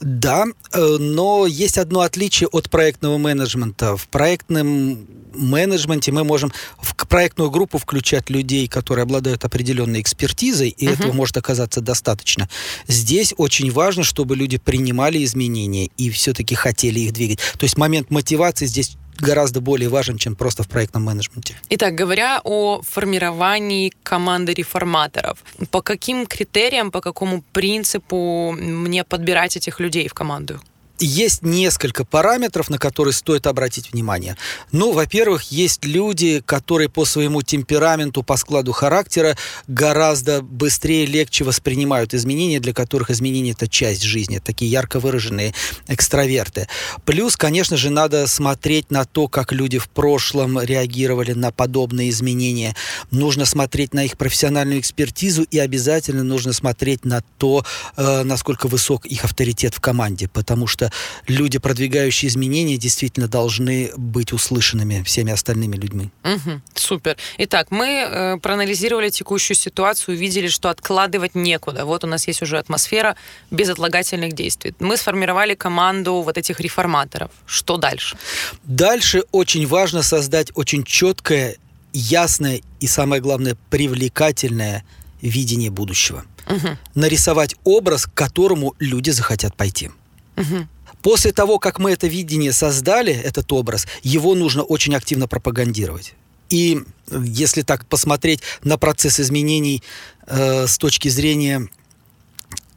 Да, 0.00 0.46
э, 0.72 0.96
но 0.98 1.46
есть 1.46 1.78
одно 1.78 2.00
отличие 2.00 2.48
от 2.48 2.70
проектного 2.70 3.18
менеджмента. 3.18 3.96
В 3.96 4.08
проектном 4.08 5.06
менеджменте 5.34 6.12
мы 6.12 6.24
можем 6.24 6.52
в 6.80 6.94
проектную 7.06 7.50
группу 7.50 7.78
включать 7.78 8.30
людей, 8.30 8.68
которые 8.68 9.04
обладают 9.04 9.44
определенной 9.44 10.00
экспертизой, 10.00 10.68
и 10.68 10.86
uh-huh. 10.86 10.92
этого 10.92 11.12
может 11.12 11.36
оказаться 11.36 11.80
достаточно. 11.80 12.48
Здесь 12.86 13.34
очень 13.36 13.70
важно, 13.70 14.04
чтобы 14.04 14.36
люди 14.36 14.58
принимали 14.58 15.24
изменения 15.24 15.90
и 15.96 16.10
все-таки 16.10 16.54
хотели 16.54 17.00
их 17.00 17.12
двигать. 17.12 17.38
То 17.58 17.64
есть 17.64 17.76
момент 17.76 18.10
мотивации 18.10 18.66
здесь 18.66 18.96
гораздо 19.18 19.60
более 19.60 19.88
важен, 19.88 20.18
чем 20.18 20.34
просто 20.34 20.62
в 20.62 20.68
проектном 20.68 21.04
менеджменте. 21.04 21.56
Итак, 21.70 21.94
говоря 21.94 22.40
о 22.44 22.82
формировании 22.82 23.92
команды 24.02 24.54
реформаторов, 24.54 25.38
по 25.70 25.82
каким 25.82 26.26
критериям, 26.26 26.90
по 26.90 27.00
какому 27.00 27.42
принципу 27.52 28.52
мне 28.52 29.04
подбирать 29.04 29.56
этих 29.56 29.80
людей 29.80 30.08
в 30.08 30.14
команду? 30.14 30.60
Есть 31.00 31.42
несколько 31.42 32.04
параметров, 32.04 32.70
на 32.70 32.78
которые 32.78 33.14
стоит 33.14 33.46
обратить 33.46 33.92
внимание. 33.92 34.36
Ну, 34.72 34.92
во-первых, 34.92 35.44
есть 35.50 35.84
люди, 35.84 36.42
которые 36.44 36.88
по 36.88 37.04
своему 37.04 37.42
темпераменту, 37.42 38.22
по 38.22 38.36
складу 38.36 38.72
характера 38.72 39.36
гораздо 39.66 40.42
быстрее, 40.42 41.06
легче 41.06 41.44
воспринимают 41.44 42.14
изменения, 42.14 42.60
для 42.60 42.72
которых 42.72 43.10
изменения– 43.10 43.50
это 43.52 43.68
часть 43.68 44.02
жизни, 44.02 44.38
такие 44.38 44.70
ярко 44.70 45.00
выраженные 45.00 45.54
экстраверты. 45.86 46.68
Плюс, 47.04 47.36
конечно 47.36 47.76
же, 47.76 47.90
надо 47.90 48.26
смотреть 48.26 48.90
на 48.90 49.04
то, 49.04 49.28
как 49.28 49.52
люди 49.52 49.78
в 49.78 49.88
прошлом 49.88 50.60
реагировали 50.60 51.32
на 51.32 51.50
подобные 51.50 52.10
изменения. 52.10 52.74
Нужно 53.10 53.44
смотреть 53.44 53.94
на 53.94 54.04
их 54.04 54.16
профессиональную 54.16 54.80
экспертизу 54.80 55.42
и 55.42 55.58
обязательно 55.58 56.24
нужно 56.24 56.52
смотреть 56.52 57.04
на 57.04 57.22
то, 57.38 57.64
э, 57.96 58.22
насколько 58.24 58.68
высок 58.68 59.06
их 59.06 59.24
авторитет 59.24 59.74
в 59.74 59.80
команде, 59.80 60.28
потому 60.28 60.66
что 60.88 61.32
люди, 61.32 61.58
продвигающие 61.58 62.28
изменения, 62.28 62.76
действительно 62.76 63.28
должны 63.28 63.90
быть 63.96 64.32
услышанными 64.32 65.02
всеми 65.02 65.32
остальными 65.32 65.76
людьми. 65.76 66.10
Угу, 66.24 66.60
супер. 66.74 67.16
Итак, 67.38 67.70
мы 67.70 67.86
э, 67.86 68.36
проанализировали 68.38 69.10
текущую 69.10 69.56
ситуацию, 69.56 70.16
увидели, 70.16 70.48
что 70.48 70.68
откладывать 70.68 71.34
некуда. 71.34 71.84
Вот 71.84 72.04
у 72.04 72.06
нас 72.06 72.28
есть 72.28 72.42
уже 72.42 72.58
атмосфера 72.58 73.16
безотлагательных 73.50 74.32
действий. 74.32 74.74
Мы 74.80 74.96
сформировали 74.96 75.54
команду 75.54 76.22
вот 76.22 76.38
этих 76.38 76.60
реформаторов. 76.60 77.30
Что 77.46 77.76
дальше? 77.76 78.16
Дальше 78.64 79.22
очень 79.32 79.66
важно 79.66 80.02
создать 80.02 80.50
очень 80.54 80.84
четкое, 80.84 81.56
ясное 81.92 82.60
и, 82.80 82.86
самое 82.86 83.20
главное, 83.20 83.56
привлекательное 83.70 84.84
видение 85.22 85.70
будущего. 85.70 86.24
Угу. 86.46 86.78
Нарисовать 86.94 87.56
образ, 87.64 88.06
к 88.06 88.14
которому 88.14 88.74
люди 88.78 89.10
захотят 89.10 89.56
пойти. 89.56 89.90
Угу. 90.36 90.68
После 91.02 91.32
того, 91.32 91.58
как 91.58 91.78
мы 91.78 91.92
это 91.92 92.06
видение 92.06 92.52
создали, 92.52 93.12
этот 93.12 93.52
образ, 93.52 93.86
его 94.02 94.34
нужно 94.34 94.62
очень 94.62 94.94
активно 94.94 95.28
пропагандировать. 95.28 96.14
И 96.50 96.82
если 97.10 97.62
так 97.62 97.86
посмотреть 97.86 98.40
на 98.62 98.78
процесс 98.78 99.20
изменений 99.20 99.82
э, 100.26 100.66
с 100.66 100.78
точки 100.78 101.08
зрения 101.08 101.68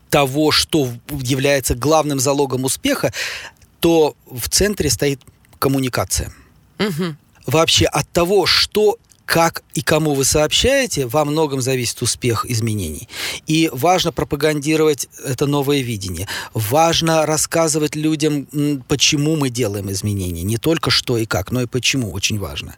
того, 0.10 0.52
что 0.52 0.90
является 1.10 1.74
главным 1.74 2.20
залогом 2.20 2.66
успеха, 2.66 3.14
то 3.80 4.16
в 4.30 4.50
центре 4.50 4.90
стоит 4.90 5.22
коммуникация. 5.58 6.34
Угу. 6.80 7.16
Вообще 7.48 7.86
от 7.86 8.10
того, 8.12 8.46
что 8.46 8.98
как 9.32 9.64
и 9.76 9.82
кому 9.82 10.14
вы 10.14 10.26
сообщаете, 10.26 11.08
во 11.08 11.24
многом 11.24 11.62
зависит 11.62 12.02
успех 12.02 12.46
изменений. 12.50 13.08
И 13.48 13.70
важно 13.72 14.12
пропагандировать 14.12 15.08
это 15.24 15.46
новое 15.46 15.80
видение. 15.80 16.28
Важно 16.54 17.26
рассказывать 17.26 17.96
людям, 17.96 18.46
почему 18.90 19.38
мы 19.38 19.50
делаем 19.50 19.90
изменения. 19.90 20.44
Не 20.44 20.58
только 20.58 20.90
что 20.90 21.18
и 21.18 21.26
как, 21.26 21.52
но 21.52 21.62
и 21.62 21.66
почему. 21.66 22.12
Очень 22.12 22.40
важно. 22.40 22.76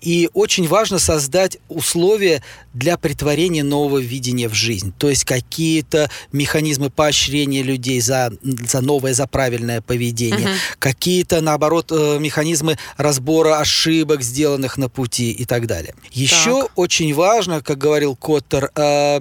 И 0.00 0.30
очень 0.34 0.68
важно 0.68 1.00
создать 1.00 1.58
условия 1.68 2.44
для 2.74 2.96
притворения 2.96 3.64
нового 3.64 3.98
видения 3.98 4.48
в 4.48 4.54
жизнь. 4.54 4.94
То 4.98 5.10
есть 5.10 5.24
какие-то 5.24 6.12
механизмы 6.30 6.90
поощрения 6.90 7.64
людей 7.64 8.00
за, 8.00 8.30
за 8.42 8.82
новое, 8.82 9.14
за 9.14 9.26
правильное 9.26 9.80
поведение. 9.80 10.46
Угу. 10.46 10.56
Какие-то, 10.78 11.40
наоборот, 11.40 11.90
э, 11.90 12.18
механизмы 12.20 12.78
разбора 12.96 13.58
ошибок, 13.58 14.22
сделанных 14.22 14.78
на 14.78 14.88
пути 14.88 15.32
и 15.32 15.44
так 15.44 15.66
далее 15.66 15.87
далее. 15.94 16.10
Еще 16.12 16.62
так. 16.62 16.72
очень 16.76 17.14
важно, 17.14 17.62
как 17.62 17.78
говорил 17.78 18.16
Коттер, 18.16 18.70
э, 18.74 19.20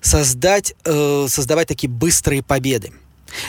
создать, 0.00 0.74
э, 0.84 1.26
создавать 1.28 1.68
такие 1.68 1.88
быстрые 1.88 2.42
победы. 2.42 2.92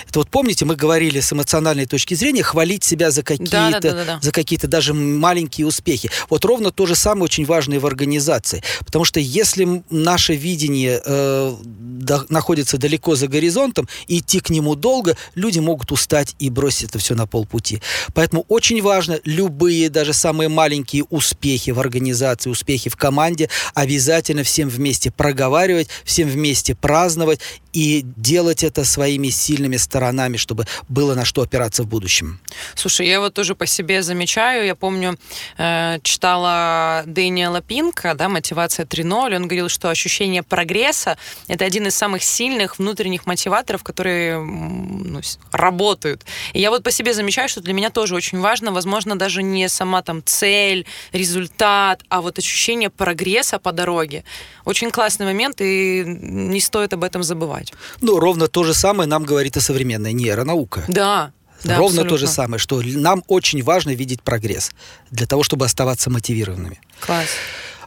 Это 0.07 0.19
вот 0.19 0.29
помните, 0.29 0.65
мы 0.65 0.75
говорили 0.75 1.19
с 1.19 1.31
эмоциональной 1.33 1.85
точки 1.85 2.13
зрения 2.13 2.43
хвалить 2.43 2.83
себя 2.83 3.11
за 3.11 3.23
какие-то, 3.23 3.51
да, 3.51 3.79
да, 3.79 3.91
да, 3.91 4.05
да. 4.05 4.19
за 4.21 4.31
какие-то 4.31 4.67
даже 4.67 4.93
маленькие 4.93 5.67
успехи. 5.67 6.09
Вот 6.29 6.45
ровно 6.45 6.71
то 6.71 6.85
же 6.85 6.95
самое 6.95 7.25
очень 7.25 7.45
важно 7.45 7.75
и 7.75 7.77
в 7.77 7.85
организации, 7.85 8.63
потому 8.85 9.05
что 9.05 9.19
если 9.19 9.83
наше 9.89 10.35
видение 10.35 11.01
э, 11.03 11.55
до, 11.63 12.25
находится 12.29 12.77
далеко 12.77 13.15
за 13.15 13.27
горизонтом 13.27 13.87
и 14.07 14.19
идти 14.19 14.39
к 14.39 14.49
нему 14.49 14.75
долго, 14.75 15.17
люди 15.35 15.59
могут 15.59 15.91
устать 15.91 16.35
и 16.39 16.49
бросить 16.49 16.89
это 16.89 16.99
все 16.99 17.15
на 17.15 17.27
полпути. 17.27 17.81
Поэтому 18.13 18.45
очень 18.47 18.81
важно 18.81 19.19
любые, 19.23 19.89
даже 19.89 20.13
самые 20.13 20.49
маленькие 20.49 21.03
успехи 21.09 21.71
в 21.71 21.79
организации, 21.79 22.49
успехи 22.49 22.89
в 22.89 22.95
команде 22.95 23.49
обязательно 23.73 24.43
всем 24.43 24.69
вместе 24.69 25.11
проговаривать, 25.11 25.89
всем 26.03 26.29
вместе 26.29 26.75
праздновать 26.75 27.39
и 27.73 28.03
делать 28.15 28.63
это 28.63 28.85
своими 28.85 29.29
сильными 29.29 29.77
сторонами, 29.77 30.37
чтобы 30.37 30.65
было 30.87 31.15
на 31.15 31.25
что 31.25 31.41
опираться 31.41 31.83
в 31.83 31.87
будущем. 31.87 32.39
Слушай, 32.75 33.07
я 33.07 33.19
вот 33.19 33.33
тоже 33.33 33.55
по 33.55 33.65
себе 33.65 34.01
замечаю, 34.01 34.65
я 34.65 34.75
помню, 34.75 35.17
э, 35.57 35.99
читала 36.03 37.03
Дэниела 37.05 37.61
Пинка, 37.61 38.13
да, 38.15 38.29
«Мотивация 38.29 38.85
3.0», 38.85 39.35
он 39.35 39.43
говорил, 39.43 39.69
что 39.69 39.89
ощущение 39.89 40.43
прогресса— 40.43 41.17
это 41.47 41.65
один 41.65 41.87
из 41.87 41.95
самых 41.95 42.23
сильных 42.23 42.79
внутренних 42.79 43.25
мотиваторов, 43.25 43.83
которые 43.83 44.39
ну, 44.39 45.21
работают. 45.51 46.25
И 46.53 46.59
я 46.59 46.69
вот 46.69 46.83
по 46.83 46.91
себе 46.91 47.13
замечаю, 47.13 47.49
что 47.49 47.61
для 47.61 47.73
меня 47.73 47.89
тоже 47.89 48.15
очень 48.15 48.39
важно, 48.39 48.71
возможно, 48.71 49.17
даже 49.17 49.43
не 49.43 49.69
сама 49.69 50.01
там 50.01 50.23
цель, 50.25 50.85
результат, 51.11 52.03
а 52.09 52.21
вот 52.21 52.37
ощущение 52.39 52.89
прогресса 52.89 53.59
по 53.59 53.71
дороге. 53.71 54.23
Очень 54.65 54.91
классный 54.91 55.25
момент, 55.25 55.61
и 55.61 56.03
не 56.05 56.59
стоит 56.59 56.93
об 56.93 57.03
этом 57.03 57.23
забывать. 57.23 57.58
Ну, 58.01 58.19
ровно 58.19 58.47
то 58.47 58.63
же 58.63 58.73
самое 58.73 59.07
нам 59.07 59.23
говорит 59.23 59.57
и 59.57 59.59
современная 59.59 60.11
нейронаука. 60.11 60.85
Да, 60.87 61.31
да, 61.63 61.77
Ровно 61.77 62.01
абсолютно. 62.01 62.09
то 62.09 62.17
же 62.17 62.27
самое, 62.27 62.59
что 62.59 62.81
нам 62.81 63.23
очень 63.27 63.61
важно 63.63 63.89
видеть 63.89 64.21
прогресс 64.21 64.71
для 65.11 65.27
того, 65.27 65.43
чтобы 65.43 65.65
оставаться 65.65 66.09
мотивированными. 66.09 66.79
Класс. 67.01 67.27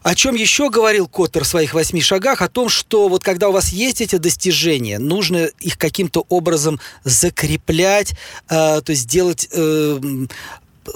О 0.02 0.14
чем 0.16 0.34
еще 0.34 0.68
говорил 0.68 1.06
Коттер 1.06 1.44
в 1.44 1.46
своих 1.46 1.74
восьми 1.74 2.00
шагах? 2.00 2.42
О 2.42 2.48
том, 2.48 2.68
что 2.68 3.08
вот 3.08 3.22
когда 3.22 3.48
у 3.48 3.52
вас 3.52 3.68
есть 3.68 4.00
эти 4.00 4.16
достижения, 4.16 4.98
нужно 4.98 5.46
их 5.60 5.78
каким-то 5.78 6.26
образом 6.28 6.80
закреплять, 7.04 8.12
э, 8.48 8.80
то 8.84 8.84
есть 8.88 9.06
делать 9.06 9.48
э, 9.52 10.00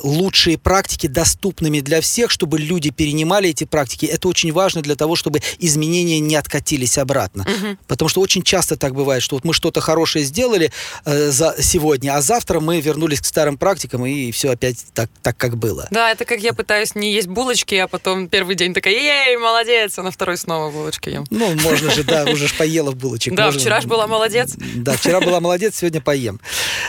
лучшие 0.03 0.59
практики 0.59 1.07
доступными 1.07 1.81
для 1.81 2.01
всех, 2.01 2.31
чтобы 2.31 2.59
люди 2.59 2.91
перенимали 2.91 3.51
эти 3.51 3.65
практики. 3.65 4.07
Это 4.07 4.29
очень 4.29 4.53
важно 4.53 4.83
для 4.83 4.97
того, 4.97 5.17
чтобы 5.17 5.41
изменения 5.59 6.21
не 6.21 6.37
откатились 6.37 6.99
обратно. 6.99 7.43
Угу. 7.45 7.79
Потому 7.87 8.09
что 8.09 8.21
очень 8.21 8.43
часто 8.43 8.77
так 8.77 8.95
бывает, 8.95 9.23
что 9.23 9.37
вот 9.37 9.45
мы 9.45 9.55
что-то 9.55 9.81
хорошее 9.81 10.25
сделали 10.25 10.73
э, 11.05 11.31
за 11.31 11.57
сегодня, 11.61 12.17
а 12.17 12.23
завтра 12.23 12.61
мы 12.61 12.81
вернулись 12.81 13.21
к 13.21 13.25
старым 13.25 13.57
практикам, 13.59 14.07
и 14.07 14.31
все 14.33 14.51
опять 14.51 14.85
так, 14.95 15.11
так, 15.23 15.37
как 15.37 15.57
было. 15.57 15.89
Да, 15.91 16.11
это 16.11 16.25
как 16.25 16.41
я 16.41 16.53
пытаюсь 16.53 16.95
не 16.95 17.13
есть 17.13 17.29
булочки, 17.29 17.75
а 17.75 17.89
потом 17.89 18.29
первый 18.29 18.57
день 18.57 18.75
такая, 18.75 18.95
ей, 18.95 19.37
молодец, 19.37 19.99
а 19.99 20.03
на 20.03 20.11
второй 20.11 20.37
снова 20.37 20.71
булочки 20.71 21.11
ем. 21.11 21.25
Ну, 21.31 21.55
можно 21.61 21.91
же, 21.91 22.05
да, 22.05 22.25
уже 22.25 22.49
ж 22.49 22.55
поела 22.59 22.91
в 22.91 22.97
булочек. 22.97 23.35
Да, 23.35 23.51
вчера 23.51 23.81
ж 23.81 23.87
была 23.87 24.07
молодец. 24.07 24.55
Да, 24.75 24.97
вчера 24.97 25.21
была 25.21 25.41
молодец, 25.41 25.77
сегодня 25.77 26.01
поем. 26.01 26.41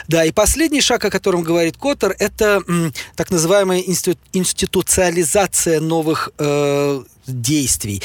Да, 0.08 0.26
и 0.26 0.32
последний 0.32 0.82
шаг, 0.82 1.04
о 1.06 1.10
котором 1.10 1.44
говорит 1.44 1.78
Коттер, 1.78 2.16
это 2.20 2.64
так 3.16 3.32
называемая 3.32 3.80
институциализация 4.34 5.80
новых 5.80 6.30
э, 6.38 7.04
действий 7.28 8.02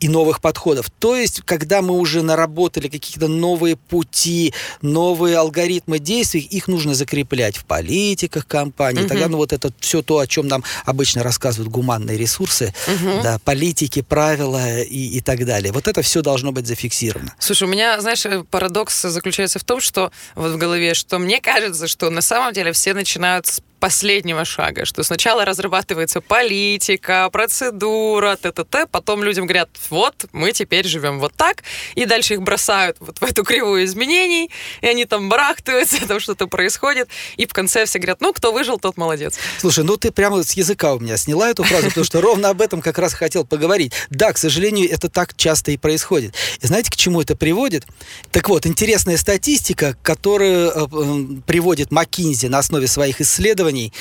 и 0.00 0.08
новых 0.08 0.40
подходов. 0.40 0.90
То 0.98 1.16
есть, 1.16 1.42
когда 1.44 1.82
мы 1.82 1.94
уже 1.94 2.22
наработали 2.22 2.88
какие-то 2.88 3.28
новые 3.28 3.76
пути, 3.76 4.52
новые 4.80 5.36
алгоритмы 5.36 5.98
действий, 5.98 6.40
их 6.40 6.68
нужно 6.68 6.94
закреплять 6.94 7.56
в 7.56 7.64
политиках 7.64 8.46
компаний. 8.46 9.02
Угу. 9.02 9.08
Тогда 9.08 9.28
ну, 9.28 9.36
вот 9.36 9.52
это 9.52 9.72
все 9.78 10.02
то, 10.02 10.18
о 10.18 10.26
чем 10.26 10.48
нам 10.48 10.64
обычно 10.84 11.22
рассказывают 11.22 11.70
гуманные 11.70 12.16
ресурсы, 12.16 12.74
угу. 12.86 13.22
да, 13.22 13.38
политики, 13.44 14.02
правила 14.02 14.80
и, 14.80 15.18
и 15.18 15.20
так 15.20 15.44
далее. 15.44 15.72
Вот 15.72 15.86
это 15.86 16.02
все 16.02 16.22
должно 16.22 16.52
быть 16.52 16.66
зафиксировано. 16.66 17.34
Слушай, 17.38 17.64
у 17.64 17.70
меня, 17.70 18.00
знаешь, 18.00 18.24
парадокс 18.50 19.02
заключается 19.02 19.58
в 19.58 19.64
том, 19.64 19.80
что 19.80 20.10
вот 20.34 20.52
в 20.52 20.56
голове, 20.56 20.94
что 20.94 21.18
мне 21.18 21.40
кажется, 21.40 21.86
что 21.86 22.10
на 22.10 22.22
самом 22.22 22.52
деле 22.52 22.72
все 22.72 22.94
начинают 22.94 23.46
с 23.46 23.62
последнего 23.82 24.44
шага, 24.44 24.84
что 24.84 25.02
сначала 25.02 25.44
разрабатывается 25.44 26.20
политика, 26.20 27.28
процедура, 27.32 28.36
т.т.т., 28.36 28.86
потом 28.86 29.24
людям 29.24 29.44
говорят, 29.44 29.70
вот, 29.90 30.14
мы 30.30 30.52
теперь 30.52 30.86
живем 30.86 31.18
вот 31.18 31.32
так, 31.34 31.64
и 31.96 32.04
дальше 32.04 32.34
их 32.34 32.42
бросают 32.42 32.96
вот 33.00 33.18
в 33.18 33.24
эту 33.24 33.42
кривую 33.42 33.84
изменений, 33.84 34.52
и 34.82 34.86
они 34.86 35.04
там 35.04 35.28
барахтаются, 35.28 35.96
там 36.06 36.20
что-то 36.20 36.46
происходит, 36.46 37.08
и 37.36 37.44
в 37.44 37.52
конце 37.52 37.84
все 37.84 37.98
говорят, 37.98 38.20
ну, 38.20 38.32
кто 38.32 38.52
выжил, 38.52 38.78
тот 38.78 38.96
молодец. 38.96 39.34
Слушай, 39.58 39.82
ну 39.82 39.96
ты 39.96 40.12
прямо 40.12 40.44
с 40.44 40.52
языка 40.52 40.94
у 40.94 41.00
меня 41.00 41.16
сняла 41.16 41.50
эту 41.50 41.64
фразу, 41.64 41.88
потому 41.88 42.04
что 42.04 42.20
ровно 42.20 42.50
об 42.50 42.62
этом 42.62 42.82
как 42.82 42.98
раз 42.98 43.14
хотел 43.14 43.44
поговорить. 43.44 43.92
Да, 44.10 44.32
к 44.32 44.38
сожалению, 44.38 44.88
это 44.92 45.08
так 45.08 45.36
часто 45.36 45.72
и 45.72 45.76
происходит. 45.76 46.36
И 46.60 46.66
знаете, 46.68 46.88
к 46.88 46.94
чему 46.94 47.20
это 47.20 47.34
приводит? 47.34 47.84
Так 48.30 48.48
вот, 48.48 48.64
интересная 48.64 49.16
статистика, 49.16 49.96
которую 50.04 50.70
э, 50.70 51.42
приводит 51.46 51.90
Маккинзи 51.90 52.46
на 52.46 52.58
основе 52.58 52.86
своих 52.86 53.20
исследований, 53.20 53.71
исследований 53.72 53.92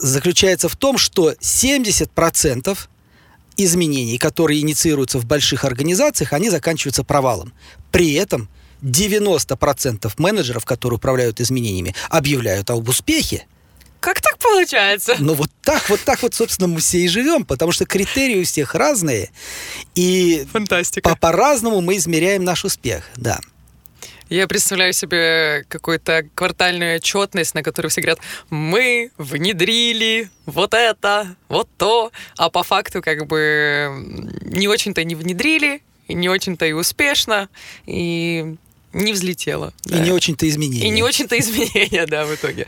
заключается 0.00 0.68
в 0.68 0.76
том, 0.76 0.98
что 0.98 1.32
70% 1.32 2.78
изменений, 3.56 4.18
которые 4.18 4.60
инициируются 4.60 5.18
в 5.18 5.26
больших 5.26 5.64
организациях, 5.64 6.32
они 6.32 6.50
заканчиваются 6.50 7.04
провалом. 7.04 7.52
При 7.90 8.14
этом 8.14 8.48
90% 8.82 10.12
менеджеров, 10.16 10.64
которые 10.64 10.96
управляют 10.96 11.40
изменениями, 11.40 11.94
объявляют 12.08 12.70
об 12.70 12.88
успехе. 12.88 13.46
Как 14.00 14.20
так 14.20 14.36
получается? 14.38 15.14
Ну 15.20 15.34
вот 15.34 15.50
так, 15.62 15.88
вот 15.88 16.00
так 16.00 16.22
вот, 16.22 16.34
собственно, 16.34 16.66
мы 16.66 16.80
все 16.80 16.98
и 16.98 17.08
живем, 17.08 17.44
потому 17.44 17.70
что 17.70 17.84
критерии 17.84 18.40
у 18.40 18.44
всех 18.44 18.74
разные, 18.74 19.30
и 19.94 20.44
Фантастика. 20.52 21.10
По- 21.10 21.16
по-разному 21.16 21.80
мы 21.80 21.96
измеряем 21.98 22.42
наш 22.42 22.64
успех, 22.64 23.04
да. 23.16 23.38
Я 24.32 24.48
представляю 24.48 24.94
себе 24.94 25.66
какую-то 25.68 26.26
квартальную 26.34 26.96
отчетность, 26.96 27.54
на 27.54 27.62
которой 27.62 27.88
все 27.88 28.00
говорят, 28.00 28.18
мы 28.48 29.10
внедрили 29.18 30.30
вот 30.46 30.72
это, 30.72 31.36
вот 31.50 31.68
то, 31.76 32.10
а 32.38 32.48
по 32.48 32.62
факту 32.62 33.02
как 33.02 33.26
бы 33.26 33.90
не 34.40 34.68
очень-то 34.68 35.04
не 35.04 35.14
внедрили, 35.16 35.82
не 36.08 36.30
очень-то 36.30 36.64
и 36.64 36.72
успешно, 36.72 37.50
и 37.84 38.56
не 38.92 39.12
взлетело. 39.12 39.72
И 39.86 39.90
да. 39.90 39.98
не 39.98 40.12
очень-то 40.12 40.48
изменения. 40.48 40.86
И 40.86 40.90
не 40.90 41.02
очень-то 41.02 41.38
изменения, 41.38 42.06
да, 42.08 42.24
в 42.24 42.34
итоге. 42.34 42.66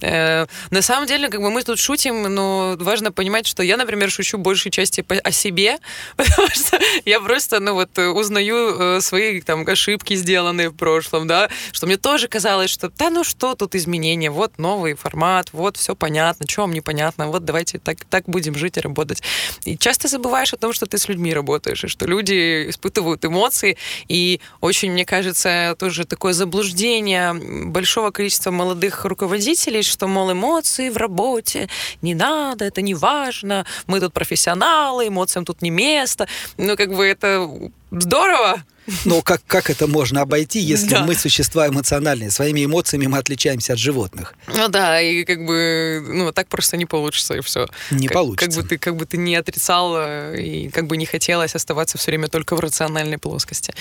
Э, 0.00 0.46
на 0.70 0.82
самом 0.82 1.06
деле, 1.06 1.28
как 1.28 1.40
бы 1.40 1.50
мы 1.50 1.62
тут 1.62 1.78
шутим, 1.78 2.22
но 2.22 2.76
важно 2.78 3.12
понимать, 3.12 3.46
что 3.46 3.62
я, 3.62 3.76
например, 3.76 4.10
шучу 4.10 4.38
большей 4.38 4.70
части 4.70 5.04
о 5.08 5.30
себе, 5.30 5.78
потому 6.16 6.48
что 6.48 6.78
я 7.04 7.20
просто, 7.20 7.60
ну 7.60 7.74
вот, 7.74 7.98
узнаю 7.98 8.78
э, 8.78 9.00
свои 9.00 9.40
там 9.40 9.66
ошибки, 9.66 10.14
сделанные 10.14 10.70
в 10.70 10.74
прошлом, 10.74 11.26
да, 11.26 11.48
что 11.72 11.86
мне 11.86 11.96
тоже 11.96 12.28
казалось, 12.28 12.70
что 12.70 12.88
да 12.88 13.10
ну 13.10 13.24
что 13.24 13.54
тут 13.54 13.74
изменения, 13.74 14.30
вот 14.30 14.58
новый 14.58 14.94
формат, 14.94 15.50
вот 15.52 15.76
все 15.76 15.94
понятно, 15.94 16.46
что 16.48 16.62
вам 16.62 16.72
непонятно, 16.72 17.28
вот 17.28 17.44
давайте 17.44 17.78
так, 17.78 18.04
так 18.04 18.24
будем 18.26 18.54
жить 18.54 18.76
и 18.76 18.80
работать. 18.80 19.22
И 19.64 19.76
часто 19.76 20.08
забываешь 20.08 20.52
о 20.52 20.56
том, 20.56 20.72
что 20.72 20.86
ты 20.86 20.98
с 20.98 21.08
людьми 21.08 21.32
работаешь, 21.34 21.84
и 21.84 21.88
что 21.88 22.06
люди 22.06 22.70
испытывают 22.70 23.24
эмоции, 23.24 23.76
и 24.08 24.40
очень, 24.60 24.92
мне 24.92 25.04
кажется, 25.04 25.59
тоже 25.78 26.04
такое 26.04 26.32
заблуждение 26.32 27.34
большого 27.66 28.10
количества 28.10 28.50
молодых 28.50 29.04
руководителей, 29.04 29.82
что, 29.82 30.06
мол, 30.06 30.32
эмоции 30.32 30.88
в 30.88 30.96
работе 30.96 31.68
не 32.02 32.14
надо, 32.14 32.64
это 32.64 32.82
не 32.82 32.94
важно, 32.94 33.66
мы 33.86 34.00
тут 34.00 34.12
профессионалы, 34.12 35.08
эмоциям 35.08 35.44
тут 35.44 35.62
не 35.62 35.70
место. 35.70 36.28
Ну, 36.56 36.76
как 36.76 36.94
бы 36.94 37.06
это 37.06 37.48
здорово, 37.90 38.64
но 39.04 39.22
как, 39.22 39.42
как 39.46 39.70
это 39.70 39.86
можно 39.86 40.22
обойти, 40.22 40.60
если 40.60 40.90
да. 40.90 41.04
мы 41.04 41.14
существа 41.14 41.68
эмоциональные? 41.68 42.30
Своими 42.30 42.64
эмоциями 42.64 43.06
мы 43.06 43.18
отличаемся 43.18 43.74
от 43.74 43.78
животных. 43.78 44.34
Ну 44.46 44.68
да, 44.68 45.00
и 45.00 45.24
как 45.24 45.44
бы, 45.44 46.04
ну, 46.06 46.32
так 46.32 46.48
просто 46.48 46.76
не 46.76 46.86
получится, 46.86 47.34
и 47.34 47.40
все. 47.40 47.68
Не 47.90 48.08
как, 48.08 48.14
получится. 48.14 48.46
Как 48.46 48.62
бы, 48.62 48.68
ты, 48.68 48.78
как 48.78 48.96
бы 48.96 49.06
ты 49.06 49.16
не 49.16 49.36
отрицал, 49.36 49.96
и 50.34 50.68
как 50.68 50.86
бы 50.86 50.96
не 50.96 51.06
хотелось 51.06 51.54
оставаться 51.54 51.98
все 51.98 52.10
время 52.10 52.28
только 52.28 52.56
в 52.56 52.60
рациональной 52.60 53.18
плоскости. 53.18 53.74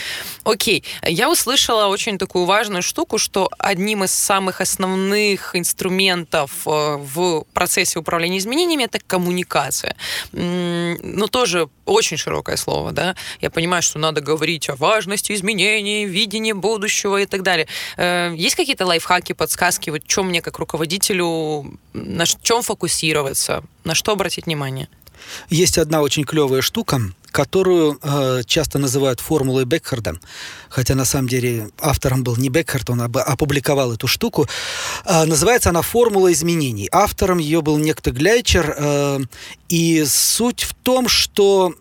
Окей, 0.43 0.83
я 1.03 1.29
услышала 1.29 1.87
очень 1.87 2.17
такую 2.17 2.45
важную 2.45 2.81
штуку, 2.81 3.17
что 3.17 3.49
одним 3.57 4.03
из 4.03 4.11
самых 4.11 4.61
основных 4.61 5.55
инструментов 5.55 6.51
э, 6.65 6.97
в 6.97 7.45
процессе 7.53 7.99
управления 7.99 8.37
изменениями 8.37 8.83
это 8.83 8.99
коммуникация. 9.05 9.95
Но 10.31 11.27
тоже 11.27 11.69
очень 11.85 12.17
широкое 12.17 12.57
слово, 12.57 12.91
да. 12.91 13.15
Я 13.41 13.49
понимаю, 13.49 13.81
что 13.81 13.99
надо 13.99 14.21
говорить 14.21 14.69
о 14.69 14.75
важности 14.99 15.33
изменений, 15.33 16.05
видении 16.05 16.53
будущего 16.53 17.21
и 17.21 17.25
так 17.25 17.41
далее. 17.41 17.67
Э, 17.97 18.33
есть 18.35 18.55
какие-то 18.55 18.85
лайфхаки, 18.85 19.33
подсказки, 19.33 19.89
вот 19.91 20.01
чем 20.05 20.27
мне 20.27 20.41
как 20.41 20.59
руководителю, 20.59 21.79
на 21.93 22.25
чем 22.25 22.61
фокусироваться, 22.61 23.63
на 23.85 23.95
что 23.95 24.11
обратить 24.11 24.45
внимание? 24.45 24.87
Есть 25.49 25.77
одна 25.77 26.01
очень 26.01 26.23
клевая 26.23 26.61
штука, 26.61 27.01
которую 27.31 27.97
э, 28.01 28.41
часто 28.45 28.79
называют 28.79 29.19
формулой 29.19 29.65
Бекхарда, 29.65 30.15
хотя 30.69 30.95
на 30.95 31.05
самом 31.05 31.27
деле 31.27 31.69
автором 31.79 32.23
был 32.23 32.37
не 32.37 32.49
Бекхард, 32.49 32.89
он 32.89 33.01
опубликовал 33.01 33.93
эту 33.93 34.07
штуку. 34.07 34.47
Э, 35.05 35.25
называется 35.25 35.69
она 35.69 35.81
«Формула 35.81 36.31
изменений». 36.31 36.89
Автором 36.91 37.37
ее 37.37 37.61
был 37.61 37.77
некто 37.77 38.11
Гляйчер, 38.11 38.75
э, 38.77 39.19
и 39.69 40.05
суть 40.05 40.63
в 40.63 40.73
том, 40.73 41.07
что 41.07 41.73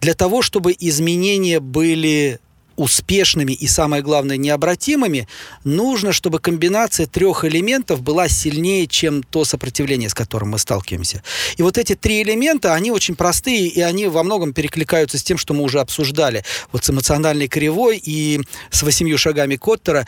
для 0.00 0.14
того, 0.14 0.42
чтобы 0.42 0.74
изменения 0.78 1.60
были 1.60 2.38
успешными 2.76 3.52
и, 3.52 3.66
самое 3.66 4.02
главное, 4.02 4.36
необратимыми, 4.36 5.28
нужно, 5.64 6.12
чтобы 6.12 6.38
комбинация 6.38 7.06
трех 7.06 7.44
элементов 7.44 8.02
была 8.02 8.28
сильнее, 8.28 8.86
чем 8.86 9.22
то 9.22 9.44
сопротивление, 9.44 10.08
с 10.08 10.14
которым 10.14 10.50
мы 10.50 10.58
сталкиваемся. 10.58 11.22
И 11.56 11.62
вот 11.62 11.78
эти 11.78 11.94
три 11.94 12.22
элемента, 12.22 12.74
они 12.74 12.90
очень 12.90 13.16
простые, 13.16 13.66
и 13.68 13.80
они 13.80 14.06
во 14.06 14.22
многом 14.22 14.52
перекликаются 14.52 15.18
с 15.18 15.22
тем, 15.22 15.38
что 15.38 15.54
мы 15.54 15.62
уже 15.62 15.80
обсуждали. 15.80 16.44
Вот 16.72 16.84
с 16.84 16.90
эмоциональной 16.90 17.48
кривой 17.48 18.00
и 18.02 18.40
с 18.70 18.82
восемью 18.82 19.18
шагами 19.18 19.56
Коттера. 19.56 20.06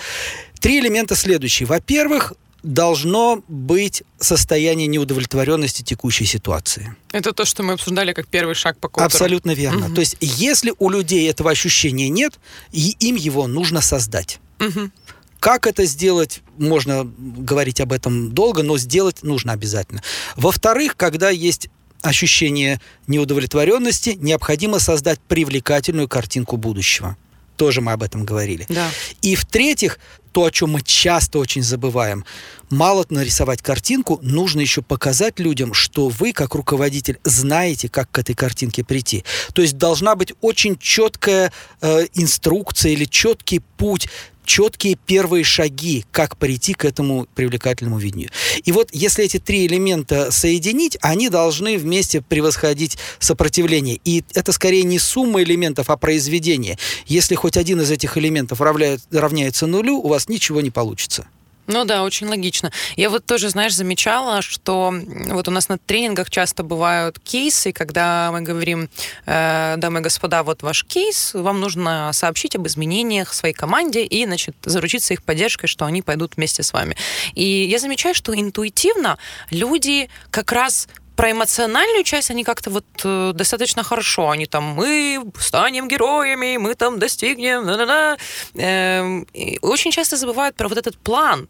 Три 0.60 0.80
элемента 0.80 1.16
следующие. 1.16 1.66
Во-первых, 1.66 2.34
должно 2.68 3.42
быть 3.48 4.02
состояние 4.20 4.88
неудовлетворенности 4.88 5.82
текущей 5.82 6.26
ситуации. 6.26 6.94
Это 7.12 7.32
то, 7.32 7.46
что 7.46 7.62
мы 7.62 7.72
обсуждали 7.72 8.12
как 8.12 8.28
первый 8.28 8.54
шаг 8.54 8.78
по 8.78 8.88
Коттеру. 8.88 9.06
Абсолютно 9.06 9.52
верно. 9.52 9.86
Угу. 9.86 9.94
То 9.94 10.00
есть, 10.00 10.16
если 10.20 10.74
у 10.78 10.90
людей 10.90 11.30
этого 11.30 11.50
ощущения 11.50 12.10
нет, 12.10 12.38
и 12.70 12.94
им 13.00 13.16
его 13.16 13.46
нужно 13.46 13.80
создать. 13.80 14.38
Угу. 14.60 14.90
Как 15.40 15.66
это 15.66 15.86
сделать, 15.86 16.42
можно 16.58 17.10
говорить 17.16 17.80
об 17.80 17.92
этом 17.92 18.32
долго, 18.32 18.62
но 18.62 18.76
сделать 18.76 19.22
нужно 19.22 19.52
обязательно. 19.52 20.02
Во-вторых, 20.36 20.94
когда 20.94 21.30
есть 21.30 21.70
ощущение 22.02 22.82
неудовлетворенности, 23.06 24.10
необходимо 24.20 24.78
создать 24.78 25.20
привлекательную 25.20 26.06
картинку 26.06 26.58
будущего. 26.58 27.16
Тоже 27.58 27.80
мы 27.80 27.92
об 27.92 28.02
этом 28.02 28.24
говорили. 28.24 28.64
Да. 28.68 28.88
И 29.20 29.34
в-третьих, 29.34 29.98
то, 30.32 30.44
о 30.44 30.50
чем 30.50 30.70
мы 30.70 30.82
часто 30.82 31.40
очень 31.40 31.62
забываем, 31.62 32.24
мало 32.70 33.04
нарисовать 33.10 33.60
картинку, 33.60 34.20
нужно 34.22 34.60
еще 34.60 34.80
показать 34.80 35.40
людям, 35.40 35.74
что 35.74 36.08
вы, 36.08 36.32
как 36.32 36.54
руководитель, 36.54 37.18
знаете, 37.24 37.88
как 37.88 38.10
к 38.10 38.18
этой 38.18 38.34
картинке 38.34 38.84
прийти. 38.84 39.24
То 39.52 39.62
есть 39.62 39.76
должна 39.76 40.14
быть 40.14 40.32
очень 40.40 40.78
четкая 40.78 41.52
э, 41.80 42.06
инструкция 42.14 42.92
или 42.92 43.04
четкий 43.04 43.58
путь 43.58 44.08
четкие 44.48 44.96
первые 44.96 45.44
шаги, 45.44 46.06
как 46.10 46.38
прийти 46.38 46.72
к 46.72 46.86
этому 46.86 47.28
привлекательному 47.34 47.98
видению. 47.98 48.30
И 48.64 48.72
вот 48.72 48.88
если 48.92 49.24
эти 49.24 49.38
три 49.38 49.66
элемента 49.66 50.30
соединить, 50.32 50.96
они 51.02 51.28
должны 51.28 51.76
вместе 51.76 52.22
превосходить 52.22 52.96
сопротивление. 53.18 54.00
И 54.04 54.24
это 54.34 54.52
скорее 54.52 54.84
не 54.84 54.98
сумма 54.98 55.42
элементов, 55.42 55.90
а 55.90 55.98
произведение. 55.98 56.78
Если 57.06 57.34
хоть 57.34 57.58
один 57.58 57.82
из 57.82 57.90
этих 57.90 58.16
элементов 58.16 58.62
равняется 58.62 59.66
нулю, 59.66 59.98
у 59.98 60.08
вас 60.08 60.28
ничего 60.30 60.62
не 60.62 60.70
получится. 60.70 61.26
Ну 61.68 61.84
да, 61.84 62.02
очень 62.02 62.26
логично. 62.28 62.72
Я 62.96 63.10
вот 63.10 63.26
тоже, 63.26 63.50
знаешь, 63.50 63.74
замечала, 63.74 64.40
что 64.40 64.94
вот 65.28 65.48
у 65.48 65.50
нас 65.50 65.68
на 65.68 65.76
тренингах 65.76 66.30
часто 66.30 66.62
бывают 66.62 67.18
кейсы, 67.18 67.72
когда 67.72 68.30
мы 68.32 68.40
говорим, 68.40 68.88
э, 69.26 69.74
дамы 69.76 70.00
и 70.00 70.02
господа, 70.02 70.42
вот 70.42 70.62
ваш 70.62 70.84
кейс, 70.84 71.34
вам 71.34 71.60
нужно 71.60 72.10
сообщить 72.14 72.56
об 72.56 72.66
изменениях 72.66 73.34
своей 73.34 73.54
команде 73.54 74.02
и, 74.02 74.24
значит, 74.24 74.56
заручиться 74.64 75.12
их 75.12 75.22
поддержкой, 75.22 75.66
что 75.66 75.84
они 75.84 76.00
пойдут 76.00 76.38
вместе 76.38 76.62
с 76.62 76.72
вами. 76.72 76.96
И 77.34 77.44
я 77.44 77.78
замечаю, 77.78 78.14
что 78.14 78.34
интуитивно 78.34 79.18
люди 79.50 80.08
как 80.30 80.52
раз 80.52 80.88
про 81.18 81.32
эмоциональную 81.32 82.04
часть 82.04 82.30
они 82.30 82.44
как-то 82.44 82.70
вот 82.70 82.84
э, 83.02 83.32
достаточно 83.34 83.82
хорошо. 83.82 84.30
Они 84.30 84.46
там, 84.46 84.62
мы 84.62 85.20
станем 85.40 85.88
героями, 85.88 86.58
мы 86.58 86.76
там 86.76 87.00
достигнем. 87.00 87.68
Э, 88.54 89.24
очень 89.60 89.90
часто 89.90 90.16
забывают 90.16 90.54
про 90.54 90.68
вот 90.68 90.78
этот 90.78 90.96
план, 90.96 91.48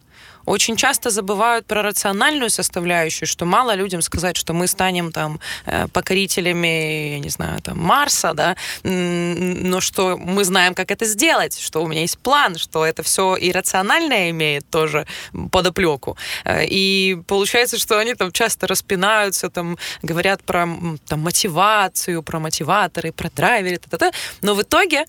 очень 0.48 0.76
часто 0.76 1.10
забывают 1.10 1.66
про 1.66 1.82
рациональную 1.82 2.50
составляющую, 2.50 3.26
что 3.26 3.44
мало 3.44 3.74
людям 3.74 4.02
сказать, 4.02 4.36
что 4.36 4.54
мы 4.54 4.66
станем 4.66 5.12
там 5.12 5.40
э, 5.66 5.88
покорителями, 5.88 7.12
я 7.12 7.18
не 7.18 7.28
знаю, 7.28 7.60
там 7.60 7.78
Марса, 7.78 8.32
да, 8.34 8.56
но 8.82 9.80
что 9.80 10.16
мы 10.16 10.44
знаем, 10.44 10.74
как 10.74 10.90
это 10.90 11.04
сделать, 11.04 11.58
что 11.60 11.82
у 11.82 11.86
меня 11.86 12.00
есть 12.00 12.18
план, 12.18 12.56
что 12.56 12.86
это 12.86 13.02
все 13.02 13.36
и 13.36 13.52
рациональное 13.52 14.30
имеет 14.30 14.68
тоже 14.70 15.06
подоплеку. 15.50 16.16
Э, 16.44 16.64
и 16.64 17.18
получается, 17.26 17.78
что 17.78 17.98
они 17.98 18.14
там 18.14 18.32
часто 18.32 18.66
распинаются, 18.66 19.50
там 19.50 19.76
говорят 20.02 20.42
про 20.42 20.66
там, 21.06 21.20
мотивацию, 21.20 22.22
про 22.22 22.38
мотиваторы, 22.38 23.12
про 23.12 23.30
драйверы, 23.30 23.76
та-та-та, 23.76 24.12
но 24.40 24.54
в 24.54 24.62
итоге 24.62 25.04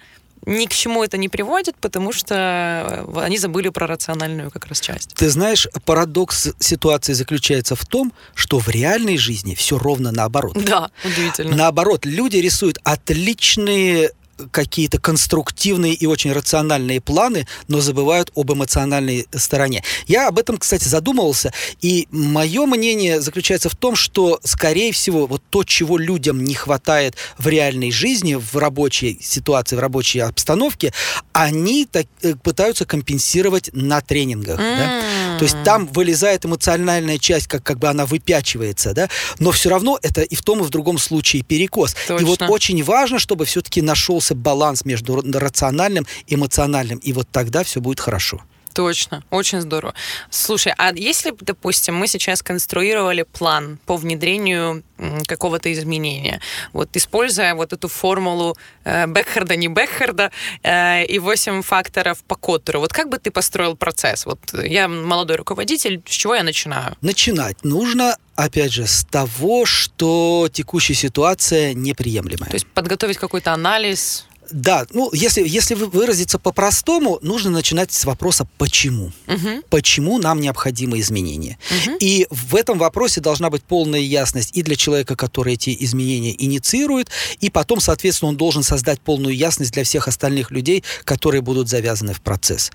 ни 0.45 0.65
к 0.65 0.73
чему 0.73 1.04
это 1.04 1.17
не 1.17 1.30
приводит, 1.30 1.75
потому 1.78 2.13
что 2.13 3.06
э, 3.15 3.19
они 3.21 3.38
забыли 3.38 3.69
про 3.69 3.88
рациональную 3.88 4.52
как 4.52 4.65
раз 4.67 4.80
часть. 4.80 5.13
Ты 5.13 5.30
знаешь, 5.30 5.67
парадокс 5.86 6.49
ситуации 6.60 7.13
заключается 7.13 7.75
в 7.75 7.86
том, 7.86 8.13
что 8.34 8.60
в 8.60 8.69
реальной 8.69 9.17
жизни 9.17 9.56
все 9.56 9.78
ровно 9.78 10.12
наоборот. 10.12 10.58
Да, 10.63 10.89
удивительно. 11.04 11.56
Наоборот, 11.56 12.06
люди 12.06 12.38
рисуют 12.38 12.80
отличные 12.84 14.12
какие-то 14.52 14.99
конструктивные 14.99 15.93
и 15.93 16.06
очень 16.06 16.32
рациональные 16.32 17.02
планы, 17.02 17.47
но 17.67 17.82
забывают 17.82 18.32
об 18.36 18.52
эмоциональной 18.52 19.28
стороне. 19.36 19.84
Я 20.08 20.28
об 20.28 20.39
этом, 20.39 20.58
кстати, 20.58 20.88
задумывался, 20.88 21.54
и 21.82 22.08
мое 22.12 22.65
мнение 22.65 23.21
заключается 23.21 23.69
в 23.69 23.75
том, 23.75 23.95
что, 23.95 24.39
скорее 24.43 24.91
всего, 24.91 25.28
вот 25.28 25.43
то, 25.49 25.63
чего 25.63 25.97
людям 25.97 26.43
не 26.43 26.54
хватает 26.54 27.15
в 27.38 27.47
реальной 27.47 27.91
жизни, 27.91 28.36
в 28.36 28.56
рабочей 28.58 29.17
ситуации, 29.21 29.75
в 29.75 29.80
рабочей 29.80 30.19
обстановке, 30.19 30.93
они 31.34 31.86
так, 31.86 32.06
э, 32.21 32.36
пытаются 32.36 32.86
компенсировать 32.86 33.69
на 33.73 34.02
тренингах. 34.02 34.60
Mm. 34.60 34.78
Да? 34.78 35.02
То 35.39 35.45
есть 35.45 35.63
там 35.63 35.88
вылезает 35.88 36.45
эмоциональная 36.45 37.17
часть, 37.17 37.47
как, 37.47 37.63
как 37.63 37.80
бы 37.80 37.88
она 37.88 38.06
выпячивается, 38.06 38.93
да, 38.93 39.10
но 39.39 39.52
все 39.52 39.69
равно 39.69 39.99
это 40.02 40.21
и 40.21 40.36
в 40.36 40.41
том, 40.41 40.62
и 40.62 40.63
в 40.63 40.69
другом 40.69 40.97
случае 40.97 41.43
перекос. 41.43 41.95
Точно. 42.08 42.23
И 42.23 42.28
вот 42.28 42.41
очень 42.43 42.84
важно, 42.84 43.19
чтобы 43.19 43.45
все-таки 43.45 43.82
нашелся 43.82 44.36
баланс 44.36 44.86
между 44.86 45.21
рациональным 45.21 46.06
и 46.28 46.36
эмоциональным, 46.36 46.99
и 46.99 47.13
вот 47.13 47.28
тогда 47.32 47.63
все 47.63 47.82
будет 47.82 47.99
хорошо. 47.99 48.41
Точно, 48.73 49.23
очень 49.29 49.62
здорово. 49.62 49.93
Слушай, 50.29 50.73
а 50.77 50.93
если, 50.93 51.34
допустим, 51.39 51.95
мы 51.95 52.08
сейчас 52.08 52.41
конструировали 52.41 53.23
план 53.23 53.79
по 53.86 53.97
внедрению 53.97 54.84
какого-то 55.27 55.71
изменения, 55.73 56.41
вот 56.73 56.95
используя 56.95 57.55
вот 57.55 57.73
эту 57.73 57.88
формулу 57.88 58.58
э, 58.84 59.08
Бекхарда, 59.08 59.55
не 59.55 59.67
Бекхарда, 59.67 60.32
э, 60.63 61.05
и 61.05 61.19
8 61.19 61.62
факторов 61.62 62.23
по 62.23 62.36
Коттеру, 62.36 62.82
вот 62.82 62.93
как 62.93 63.10
бы 63.10 63.17
ты 63.17 63.32
построил 63.32 63.75
процесс? 63.75 64.25
Вот 64.25 64.39
я 64.53 64.88
молодой 64.88 65.38
руководитель, 65.38 66.01
с 66.05 66.12
чего 66.12 66.36
я 66.36 66.43
начинаю? 66.43 66.95
Начинать 67.01 67.63
нужно 67.63 68.17
опять 68.36 68.71
же, 68.71 68.88
с 68.88 69.03
того, 69.03 69.65
что 69.65 70.49
текущая 70.51 70.93
ситуация 70.93 71.73
неприемлемая. 71.73 72.49
То 72.49 72.55
есть 72.55 72.67
подготовить 72.67 73.17
какой-то 73.17 73.51
анализ, 73.51 74.27
да, 74.52 74.86
ну, 74.92 75.10
если, 75.14 75.48
если 75.48 75.76
выразиться 75.76 76.40
по-простому, 76.40 77.20
нужно 77.22 77.52
начинать 77.52 77.92
с 77.92 78.06
вопроса 78.06 78.48
«почему?». 78.58 79.12
Угу. 79.28 79.64
Почему 79.70 80.18
нам 80.18 80.42
необходимы 80.42 81.00
изменения? 81.00 81.58
Угу. 81.70 81.98
И 82.00 82.28
в 82.30 82.56
этом 82.56 82.78
вопросе 82.78 83.22
должна 83.22 83.50
быть 83.50 83.64
полная 83.64 84.00
ясность 84.00 84.56
и 84.56 84.64
для 84.64 84.76
человека, 84.76 85.16
который 85.16 85.54
эти 85.54 85.76
изменения 85.80 86.36
инициирует, 86.38 87.10
и 87.40 87.50
потом, 87.50 87.80
соответственно, 87.80 88.30
он 88.30 88.38
должен 88.38 88.64
создать 88.64 89.00
полную 89.00 89.36
ясность 89.36 89.74
для 89.74 89.84
всех 89.84 90.08
остальных 90.08 90.52
людей, 90.52 90.84
которые 91.04 91.42
будут 91.42 91.70
завязаны 91.70 92.14
в 92.14 92.22
процесс. 92.22 92.72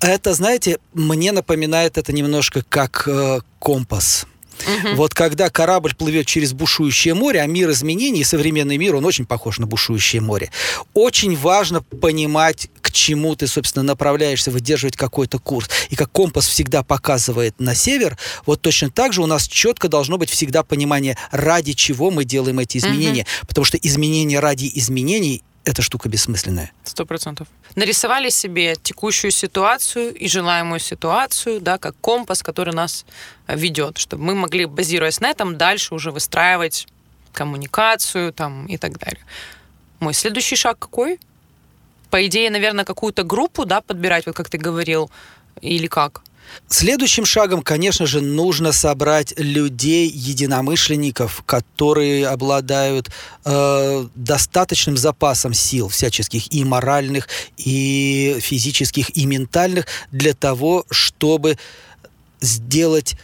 Это, 0.00 0.34
знаете, 0.34 0.78
мне 0.94 1.32
напоминает 1.32 1.98
это 1.98 2.12
немножко 2.12 2.64
как 2.68 3.04
э, 3.06 3.40
компас. 3.58 4.26
Угу. 4.66 4.96
Вот 4.96 5.14
когда 5.14 5.50
корабль 5.50 5.94
плывет 5.94 6.26
через 6.26 6.52
бушующее 6.52 7.14
море, 7.14 7.40
а 7.40 7.46
мир 7.46 7.70
изменений, 7.70 8.24
современный 8.24 8.76
мир, 8.76 8.96
он 8.96 9.04
очень 9.04 9.26
похож 9.26 9.58
на 9.58 9.66
бушующее 9.66 10.22
море. 10.22 10.50
Очень 10.94 11.36
важно 11.36 11.82
понимать, 11.82 12.68
к 12.80 12.92
чему 12.92 13.34
ты, 13.36 13.46
собственно, 13.46 13.82
направляешься, 13.82 14.50
выдерживать 14.50 14.96
какой-то 14.96 15.38
курс. 15.38 15.70
И 15.90 15.96
как 15.96 16.10
компас 16.10 16.46
всегда 16.46 16.82
показывает 16.82 17.58
на 17.60 17.74
север, 17.74 18.18
вот 18.46 18.60
точно 18.60 18.90
так 18.90 19.12
же 19.12 19.22
у 19.22 19.26
нас 19.26 19.46
четко 19.48 19.88
должно 19.88 20.18
быть 20.18 20.30
всегда 20.30 20.62
понимание, 20.62 21.16
ради 21.30 21.72
чего 21.72 22.10
мы 22.10 22.24
делаем 22.24 22.58
эти 22.58 22.78
изменения. 22.78 23.22
Угу. 23.22 23.46
Потому 23.48 23.64
что 23.64 23.76
изменения 23.78 24.40
ради 24.40 24.70
изменений 24.74 25.42
эта 25.64 25.82
штука 25.82 26.08
бессмысленная. 26.08 26.72
Сто 26.84 27.04
процентов. 27.04 27.48
Нарисовали 27.76 28.30
себе 28.30 28.76
текущую 28.76 29.30
ситуацию 29.30 30.14
и 30.14 30.28
желаемую 30.28 30.80
ситуацию, 30.80 31.60
да, 31.60 31.78
как 31.78 31.94
компас, 32.00 32.42
который 32.42 32.74
нас 32.74 33.04
э, 33.46 33.56
ведет, 33.56 33.98
чтобы 33.98 34.24
мы 34.24 34.34
могли, 34.34 34.64
базируясь 34.64 35.20
на 35.20 35.28
этом, 35.28 35.56
дальше 35.56 35.94
уже 35.94 36.10
выстраивать 36.10 36.86
коммуникацию 37.32 38.32
там, 38.32 38.66
и 38.66 38.76
так 38.76 38.98
далее. 38.98 39.24
Мой 40.00 40.14
следующий 40.14 40.56
шаг 40.56 40.78
какой? 40.78 41.20
По 42.10 42.26
идее, 42.26 42.50
наверное, 42.50 42.84
какую-то 42.84 43.22
группу 43.22 43.66
да, 43.66 43.80
подбирать, 43.80 44.26
вот 44.26 44.34
как 44.34 44.48
ты 44.48 44.58
говорил, 44.58 45.10
или 45.60 45.86
как? 45.86 46.22
Следующим 46.68 47.24
шагом, 47.24 47.62
конечно 47.62 48.06
же, 48.06 48.20
нужно 48.20 48.72
собрать 48.72 49.34
людей, 49.38 50.08
единомышленников, 50.08 51.42
которые 51.46 52.28
обладают 52.28 53.10
э, 53.44 54.06
достаточным 54.14 54.96
запасом 54.96 55.52
сил 55.52 55.88
всяческих 55.88 56.52
и 56.52 56.64
моральных, 56.64 57.28
и 57.56 58.38
физических, 58.40 59.16
и 59.16 59.26
ментальных 59.26 59.86
для 60.12 60.34
того, 60.34 60.84
чтобы 60.90 61.58
сделать 62.40 63.16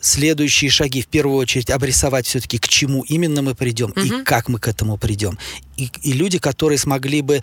следующие 0.00 0.70
шаги, 0.70 1.00
в 1.00 1.06
первую 1.06 1.38
очередь, 1.38 1.70
обрисовать 1.70 2.26
все-таки, 2.26 2.58
к 2.58 2.68
чему 2.68 3.02
именно 3.02 3.40
мы 3.40 3.54
придем 3.54 3.90
угу. 3.90 4.00
и 4.00 4.24
как 4.24 4.48
мы 4.48 4.58
к 4.58 4.68
этому 4.68 4.98
придем. 4.98 5.38
И, 5.76 5.90
и 6.02 6.12
люди, 6.12 6.38
которые 6.38 6.78
смогли 6.78 7.22
бы 7.22 7.42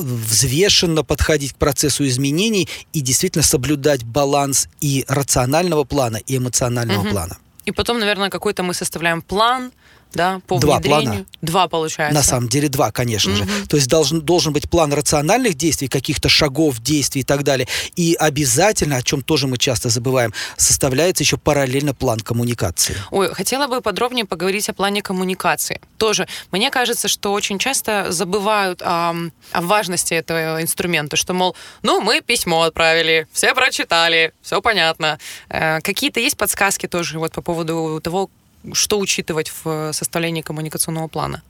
взвешенно 0.00 1.04
подходить 1.04 1.52
к 1.52 1.56
процессу 1.56 2.06
изменений 2.06 2.68
и 2.92 3.00
действительно 3.00 3.42
соблюдать 3.42 4.04
баланс 4.04 4.68
и 4.80 5.04
рационального 5.08 5.84
плана, 5.84 6.16
и 6.16 6.36
эмоционального 6.36 7.00
угу. 7.00 7.10
плана. 7.10 7.38
И 7.66 7.72
потом, 7.72 7.98
наверное, 7.98 8.30
какой-то 8.30 8.62
мы 8.62 8.74
составляем 8.74 9.22
план, 9.22 9.72
да, 10.14 10.40
по 10.46 10.58
два 10.58 10.76
внедрению. 10.76 11.04
Плана. 11.04 11.26
Два 11.42 11.68
получается. 11.68 12.14
На 12.14 12.22
самом 12.22 12.48
деле 12.48 12.68
два, 12.68 12.90
конечно 12.90 13.32
угу. 13.32 13.38
же. 13.38 13.66
То 13.68 13.76
есть 13.76 13.88
должен, 13.88 14.20
должен 14.20 14.52
быть 14.52 14.68
план 14.68 14.92
рациональных 14.92 15.54
действий, 15.54 15.88
каких-то 15.88 16.28
шагов, 16.28 16.80
действий 16.80 17.22
и 17.22 17.24
так 17.24 17.42
далее. 17.42 17.68
И 17.96 18.16
обязательно, 18.18 18.96
о 18.96 19.02
чем 19.02 19.22
тоже 19.22 19.46
мы 19.46 19.58
часто 19.58 19.88
забываем, 19.88 20.32
составляется 20.56 21.22
еще 21.22 21.36
параллельно 21.36 21.94
план 21.94 22.20
коммуникации. 22.20 22.96
Ой, 23.10 23.32
хотела 23.34 23.66
бы 23.66 23.80
подробнее 23.80 24.24
поговорить 24.24 24.68
о 24.68 24.72
плане 24.72 25.02
коммуникации. 25.02 25.80
Тоже, 25.98 26.26
мне 26.50 26.70
кажется, 26.70 27.08
что 27.08 27.32
очень 27.32 27.58
часто 27.58 28.10
забывают 28.10 28.82
о, 28.82 29.14
о 29.52 29.60
важности 29.60 30.14
этого 30.14 30.62
инструмента, 30.62 31.16
что, 31.16 31.34
мол, 31.34 31.56
ну, 31.82 32.00
мы 32.00 32.20
письмо 32.20 32.62
отправили, 32.62 33.26
все 33.32 33.54
прочитали, 33.54 34.32
все 34.42 34.60
понятно. 34.60 35.18
Э, 35.48 35.80
какие-то 35.80 36.20
есть 36.20 36.36
подсказки 36.36 36.86
тоже 36.86 37.18
вот 37.18 37.32
по 37.32 37.42
поводу 37.42 38.00
того, 38.02 38.30
что 38.72 38.98
учитывать 38.98 39.52
в 39.64 39.92
составлении 39.92 40.42
коммуникационного 40.42 41.08
плана? 41.08 41.42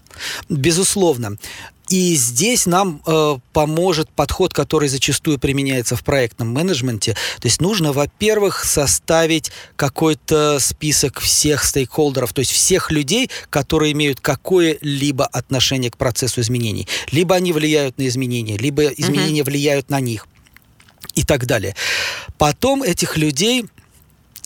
Безусловно. 0.48 1.36
И 1.88 2.14
здесь 2.14 2.66
нам 2.66 3.02
э, 3.04 3.38
поможет 3.52 4.08
подход, 4.10 4.54
который 4.54 4.88
зачастую 4.88 5.40
применяется 5.40 5.96
в 5.96 6.04
проектном 6.04 6.48
менеджменте. 6.52 7.14
То 7.40 7.46
есть 7.46 7.60
нужно, 7.60 7.92
во-первых, 7.92 8.64
составить 8.64 9.50
какой-то 9.74 10.60
список 10.60 11.18
всех 11.18 11.64
стейкхолдеров, 11.64 12.32
то 12.32 12.40
есть 12.40 12.52
всех 12.52 12.92
людей, 12.92 13.28
которые 13.50 13.90
имеют 13.92 14.20
какое-либо 14.20 15.26
отношение 15.26 15.90
к 15.90 15.96
процессу 15.96 16.42
изменений. 16.42 16.86
Либо 17.10 17.34
они 17.34 17.52
влияют 17.52 17.98
на 17.98 18.06
изменения, 18.06 18.56
либо 18.56 18.84
изменения 18.84 19.40
uh-huh. 19.40 19.44
влияют 19.44 19.90
на 19.90 19.98
них 19.98 20.28
и 21.16 21.24
так 21.24 21.46
далее. 21.46 21.74
Потом 22.38 22.84
этих 22.84 23.16
людей 23.16 23.66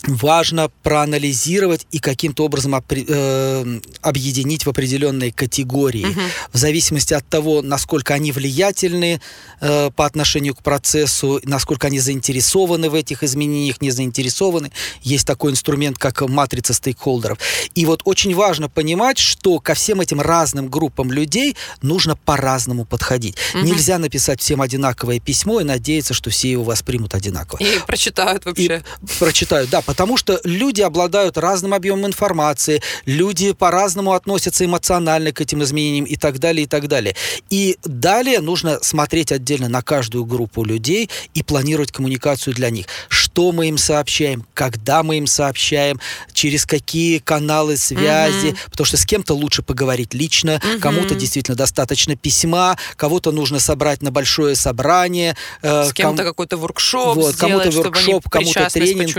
важно 0.07 0.69
проанализировать 0.83 1.85
и 1.91 1.99
каким-то 1.99 2.45
образом 2.45 2.75
э, 2.75 3.79
объединить 4.01 4.65
в 4.65 4.69
определенные 4.69 5.31
категории, 5.31 6.05
угу. 6.05 6.21
в 6.53 6.57
зависимости 6.57 7.13
от 7.13 7.27
того, 7.27 7.61
насколько 7.61 8.13
они 8.13 8.31
влиятельны 8.31 9.21
э, 9.61 9.91
по 9.95 10.05
отношению 10.05 10.55
к 10.55 10.63
процессу, 10.63 11.39
насколько 11.43 11.87
они 11.87 11.99
заинтересованы 11.99 12.89
в 12.89 12.95
этих 12.95 13.23
изменениях, 13.23 13.81
не 13.81 13.91
заинтересованы. 13.91 14.71
Есть 15.01 15.27
такой 15.27 15.51
инструмент, 15.51 15.97
как 15.97 16.21
матрица 16.21 16.73
стейкхолдеров. 16.73 17.37
И 17.73 17.85
вот 17.85 18.01
очень 18.05 18.35
важно 18.35 18.69
понимать, 18.69 19.17
что 19.17 19.59
ко 19.59 19.73
всем 19.73 20.01
этим 20.01 20.21
разным 20.21 20.69
группам 20.69 21.11
людей 21.11 21.55
нужно 21.81 22.15
по-разному 22.15 22.85
подходить. 22.85 23.35
Угу. 23.53 23.63
Нельзя 23.63 23.97
написать 23.97 24.41
всем 24.41 24.61
одинаковое 24.61 25.19
письмо 25.19 25.61
и 25.61 25.63
надеяться, 25.63 26.13
что 26.13 26.29
все 26.29 26.51
его 26.51 26.63
воспримут 26.63 27.15
одинаково. 27.15 27.59
И 27.59 27.79
прочитают 27.85 28.45
вообще. 28.45 28.83
И 29.01 29.05
прочитают, 29.19 29.69
да, 29.69 29.81
потому 29.95 30.17
что 30.17 30.41
люди 30.43 30.81
обладают 30.81 31.37
разным 31.37 31.73
объемом 31.73 32.07
информации, 32.07 32.81
люди 33.05 33.53
по-разному 33.53 34.11
относятся 34.11 34.65
эмоционально 34.65 35.31
к 35.31 35.39
этим 35.39 35.63
изменениям 35.63 36.03
и 36.03 36.17
так 36.17 36.37
далее, 36.39 36.65
и 36.65 36.67
так 36.67 36.89
далее. 36.89 37.15
И 37.49 37.77
далее 37.85 38.41
нужно 38.41 38.79
смотреть 38.81 39.31
отдельно 39.31 39.69
на 39.69 39.81
каждую 39.81 40.25
группу 40.25 40.65
людей 40.65 41.09
и 41.33 41.43
планировать 41.43 41.93
коммуникацию 41.93 42.53
для 42.53 42.69
них. 42.71 42.87
Что 43.07 43.53
мы 43.53 43.69
им 43.69 43.77
сообщаем, 43.77 44.45
когда 44.53 45.01
мы 45.01 45.17
им 45.17 45.27
сообщаем, 45.27 46.01
через 46.33 46.65
какие 46.65 47.19
каналы 47.19 47.77
связи, 47.77 48.47
угу. 48.47 48.57
потому 48.71 48.85
что 48.85 48.97
с 48.97 49.05
кем-то 49.05 49.33
лучше 49.33 49.61
поговорить 49.61 50.13
лично, 50.13 50.55
угу. 50.61 50.81
кому-то 50.81 51.15
действительно 51.15 51.55
достаточно 51.55 52.17
письма, 52.17 52.77
кого-то 52.97 53.31
нужно 53.31 53.61
собрать 53.61 54.01
на 54.01 54.11
большое 54.11 54.57
собрание. 54.57 55.37
Э, 55.61 55.85
с 55.85 55.93
кем-то 55.93 56.23
ком... 56.23 56.31
какой-то 56.31 56.57
воркшоп 56.57 57.15
вот, 57.15 57.35
сделать, 57.35 57.63
кому-то 57.63 57.71
воркшоп, 57.71 58.29
кому-то 58.29 58.67
тренинг. 58.69 59.15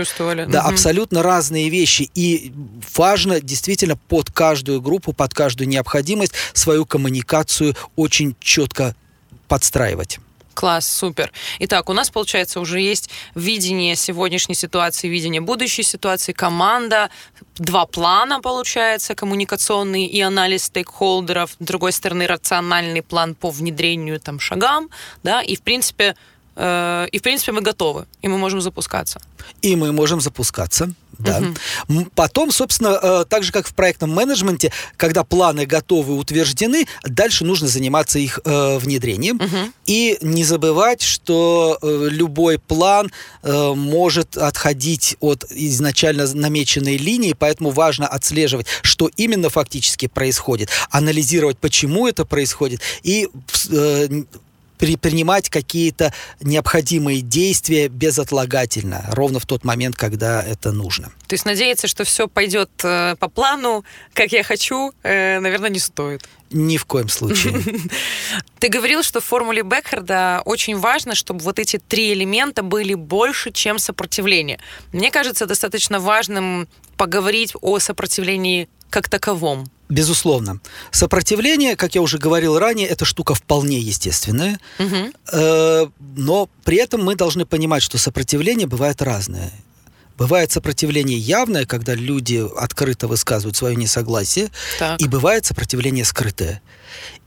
Да, 0.51 0.56
угу. 0.61 0.69
абсолютно 0.69 1.23
разные 1.23 1.69
вещи. 1.69 2.09
И 2.15 2.51
важно 2.95 3.39
действительно 3.41 3.95
под 3.95 4.31
каждую 4.31 4.81
группу, 4.81 5.13
под 5.13 5.33
каждую 5.33 5.67
необходимость 5.67 6.33
свою 6.53 6.85
коммуникацию 6.85 7.75
очень 7.95 8.35
четко 8.39 8.95
подстраивать. 9.47 10.19
Класс, 10.57 10.87
супер. 10.87 11.31
Итак, 11.59 11.87
у 11.87 11.93
нас, 11.93 12.09
получается, 12.09 12.59
уже 12.59 12.81
есть 12.81 13.11
видение 13.35 13.95
сегодняшней 13.95 14.55
ситуации, 14.55 15.07
видение 15.07 15.39
будущей 15.39 15.83
ситуации, 15.83 16.31
команда, 16.31 17.11
два 17.57 17.85
плана, 17.85 18.41
получается, 18.41 19.13
коммуникационный 19.13 20.05
и 20.05 20.19
анализ 20.19 20.63
стейкхолдеров, 20.63 21.51
с 21.51 21.63
другой 21.63 21.91
стороны, 21.91 22.25
рациональный 22.25 23.03
план 23.03 23.35
по 23.35 23.51
внедрению 23.51 24.19
там 24.19 24.39
шагам, 24.39 24.89
да, 25.21 25.43
и, 25.43 25.55
в 25.55 25.61
принципе, 25.61 26.15
и, 26.57 27.19
в 27.19 27.21
принципе, 27.21 27.51
мы 27.51 27.61
готовы, 27.61 28.05
и 28.21 28.27
мы 28.27 28.37
можем 28.37 28.61
запускаться. 28.61 29.21
И 29.61 29.75
мы 29.75 29.91
можем 29.91 30.21
запускаться. 30.21 30.89
Да. 31.19 31.41
Угу. 31.87 32.07
Потом, 32.15 32.51
собственно, 32.51 32.99
э, 33.01 33.25
так 33.27 33.43
же, 33.43 33.51
как 33.51 33.67
в 33.67 33.73
проектном 33.73 34.11
менеджменте, 34.11 34.71
когда 34.97 35.23
планы 35.23 35.65
готовы, 35.65 36.15
утверждены, 36.15 36.87
дальше 37.03 37.43
нужно 37.43 37.67
заниматься 37.67 38.19
их 38.19 38.39
э, 38.43 38.77
внедрением. 38.77 39.37
Угу. 39.37 39.71
И 39.87 40.17
не 40.21 40.43
забывать, 40.43 41.01
что 41.01 41.79
э, 41.81 42.07
любой 42.11 42.59
план 42.59 43.11
э, 43.41 43.73
может 43.73 44.37
отходить 44.37 45.17
от 45.19 45.45
изначально 45.49 46.27
намеченной 46.33 46.97
линии, 46.97 47.35
поэтому 47.37 47.71
важно 47.71 48.07
отслеживать, 48.07 48.67
что 48.83 49.09
именно 49.17 49.49
фактически 49.49 50.07
происходит, 50.07 50.69
анализировать, 50.91 51.57
почему 51.57 52.07
это 52.07 52.25
происходит, 52.25 52.81
и 53.01 53.27
э, 54.79 54.97
принимать 54.97 55.49
какие-то 55.49 56.13
необходимые 56.41 57.21
действия 57.21 57.87
безотлагательно, 57.87 59.05
ровно 59.09 59.39
в 59.39 59.45
тот 59.45 59.63
момент, 59.63 59.95
когда 59.95 60.41
это 60.41 60.71
нужно. 60.71 61.11
То 61.27 61.33
есть 61.33 61.45
надеяться, 61.45 61.87
что 61.87 62.03
все 62.03 62.27
пойдет 62.27 62.69
э, 62.83 63.15
по 63.19 63.27
плану, 63.29 63.83
как 64.13 64.31
я 64.31 64.43
хочу, 64.43 64.93
э, 65.03 65.39
наверное, 65.39 65.69
не 65.69 65.79
стоит. 65.79 66.27
Ни 66.49 66.77
в 66.77 66.85
коем 66.85 67.09
случае. 67.09 67.61
Ты 68.59 68.69
говорил, 68.69 69.03
что 69.03 69.19
в 69.19 69.25
формуле 69.25 69.63
Бекхарда 69.63 70.41
очень 70.45 70.77
важно, 70.77 71.13
чтобы 71.13 71.41
вот 71.41 71.59
эти 71.59 71.77
три 71.77 72.13
элемента 72.13 72.63
были 72.63 72.93
больше, 72.93 73.51
чем 73.51 73.79
сопротивление. 73.79 74.59
Мне 74.93 75.11
кажется, 75.11 75.45
достаточно 75.45 75.99
важным 75.99 76.67
поговорить 76.95 77.53
о 77.61 77.79
сопротивлении 77.79 78.69
как 78.89 79.09
таковом. 79.09 79.69
Безусловно. 79.89 80.59
Сопротивление, 80.91 81.75
как 81.75 81.95
я 81.95 82.01
уже 82.01 82.17
говорил 82.17 82.59
ранее, 82.59 82.87
это 82.87 83.05
штука 83.05 83.33
вполне 83.33 83.79
естественная. 83.79 84.59
Угу. 84.79 85.91
Но 86.17 86.49
при 86.65 86.77
этом 86.77 87.03
мы 87.03 87.15
должны 87.15 87.45
понимать, 87.45 87.83
что 87.83 87.97
сопротивление 87.97 88.67
бывает 88.67 89.01
разное. 89.01 89.51
Бывает 90.17 90.51
сопротивление 90.51 91.17
явное, 91.17 91.65
когда 91.65 91.93
люди 91.93 92.43
открыто 92.57 93.07
высказывают 93.07 93.55
свое 93.55 93.75
несогласие, 93.75 94.49
так. 94.79 94.99
и 94.99 95.07
бывает 95.07 95.45
сопротивление 95.45 96.03
скрытое. 96.05 96.61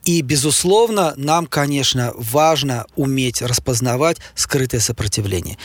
И, 0.05 0.21
безусловно, 0.23 1.15
нам, 1.17 1.47
конечно, 1.47 2.13
важно 2.17 2.87
уметь 2.97 3.43
распознавать 3.43 4.19
скрытое 4.35 4.81
сопротивление. 4.81 5.57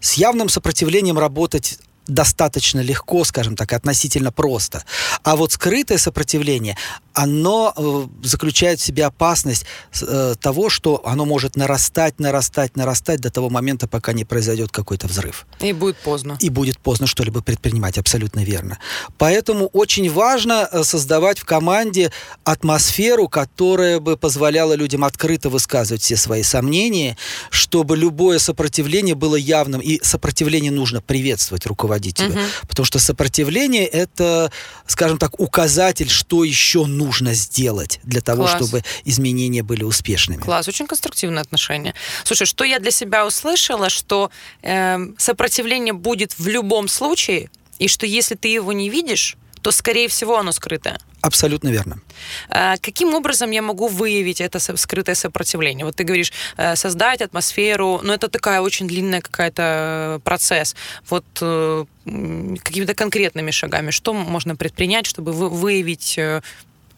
С 0.00 0.14
явным 0.14 0.48
сопротивлением 0.48 1.18
работать 1.18 1.80
достаточно 2.08 2.80
легко, 2.80 3.24
скажем 3.24 3.54
так, 3.54 3.72
относительно 3.72 4.32
просто. 4.32 4.84
А 5.22 5.36
вот 5.36 5.52
скрытое 5.52 5.98
сопротивление, 5.98 6.76
оно 7.14 7.72
э, 7.76 8.06
заключает 8.22 8.80
в 8.80 8.84
себе 8.84 9.06
опасность 9.06 9.66
э, 10.00 10.34
того, 10.40 10.68
что 10.68 11.02
оно 11.04 11.24
может 11.24 11.56
нарастать, 11.56 12.20
нарастать, 12.20 12.76
нарастать 12.76 13.20
до 13.20 13.30
того 13.30 13.50
момента, 13.50 13.88
пока 13.88 14.12
не 14.12 14.24
произойдет 14.24 14.70
какой-то 14.70 15.08
взрыв. 15.08 15.46
И 15.60 15.72
будет 15.72 15.96
поздно. 15.98 16.36
И 16.40 16.48
будет 16.48 16.78
поздно 16.78 17.06
что-либо 17.06 17.42
предпринимать, 17.42 17.98
абсолютно 17.98 18.44
верно. 18.44 18.78
Поэтому 19.16 19.66
очень 19.66 20.10
важно 20.10 20.68
э, 20.70 20.84
создавать 20.84 21.38
в 21.38 21.44
команде 21.44 22.12
атмосферу, 22.44 23.28
которая 23.28 24.00
бы 24.00 24.16
позволяла 24.16 24.74
людям 24.74 25.04
открыто 25.04 25.50
высказывать 25.50 26.02
все 26.02 26.16
свои 26.16 26.42
сомнения, 26.42 27.16
чтобы 27.50 27.96
любое 27.96 28.38
сопротивление 28.38 29.14
было 29.14 29.36
явным, 29.36 29.80
и 29.80 30.00
сопротивление 30.02 30.70
нужно 30.70 31.00
приветствовать 31.00 31.66
руководителю 31.66 31.88
руководителю. 31.88 32.30
Угу. 32.30 32.40
Потому 32.68 32.86
что 32.86 32.98
сопротивление 32.98 33.86
это, 33.86 34.50
скажем 34.86 35.18
так, 35.18 35.40
указатель, 35.40 36.08
что 36.08 36.44
еще 36.44 36.86
нужно 36.86 37.07
сделать 37.34 38.00
для 38.02 38.20
того, 38.20 38.44
Класс. 38.44 38.56
чтобы 38.56 38.82
изменения 39.04 39.62
были 39.62 39.84
успешными. 39.84 40.40
Класс, 40.40 40.68
очень 40.68 40.86
конструктивное 40.86 41.42
отношение. 41.42 41.94
Слушай, 42.24 42.46
что 42.46 42.64
я 42.64 42.78
для 42.78 42.90
себя 42.90 43.26
услышала, 43.26 43.88
что 43.88 44.30
э, 44.62 44.98
сопротивление 45.18 45.94
будет 45.94 46.38
в 46.38 46.46
любом 46.48 46.88
случае, 46.88 47.50
и 47.78 47.88
что 47.88 48.06
если 48.06 48.34
ты 48.34 48.48
его 48.48 48.72
не 48.72 48.90
видишь, 48.90 49.36
то, 49.62 49.72
скорее 49.72 50.08
всего, 50.08 50.38
оно 50.38 50.52
скрытое. 50.52 50.98
Абсолютно 51.20 51.68
верно. 51.68 52.00
А 52.48 52.76
каким 52.76 53.14
образом 53.14 53.50
я 53.50 53.60
могу 53.60 53.88
выявить 53.88 54.40
это 54.40 54.60
скрытое 54.60 55.14
сопротивление? 55.14 55.84
Вот 55.84 55.96
ты 55.96 56.04
говоришь, 56.04 56.32
э, 56.56 56.76
создать 56.76 57.22
атмосферу, 57.22 58.00
но 58.04 58.14
это 58.14 58.28
такая 58.28 58.60
очень 58.60 58.86
длинная 58.86 59.20
какая-то 59.20 59.62
э, 59.62 60.20
процесс. 60.22 60.76
Вот 61.10 61.24
э, 61.40 61.84
какими-то 62.04 62.94
конкретными 62.94 63.50
шагами, 63.50 63.90
что 63.90 64.14
можно 64.14 64.54
предпринять, 64.54 65.06
чтобы 65.06 65.32
выявить 65.32 66.18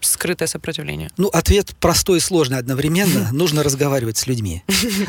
скрытое 0.02 0.48
сопротивление? 0.48 1.10
Ну, 1.16 1.28
ответ 1.28 1.74
простой 1.80 2.18
и 2.18 2.20
сложный 2.20 2.58
одновременно. 2.58 3.28
Нужно 3.32 3.62
разговаривать 3.62 4.16
с 4.16 4.26
людьми. 4.26 4.62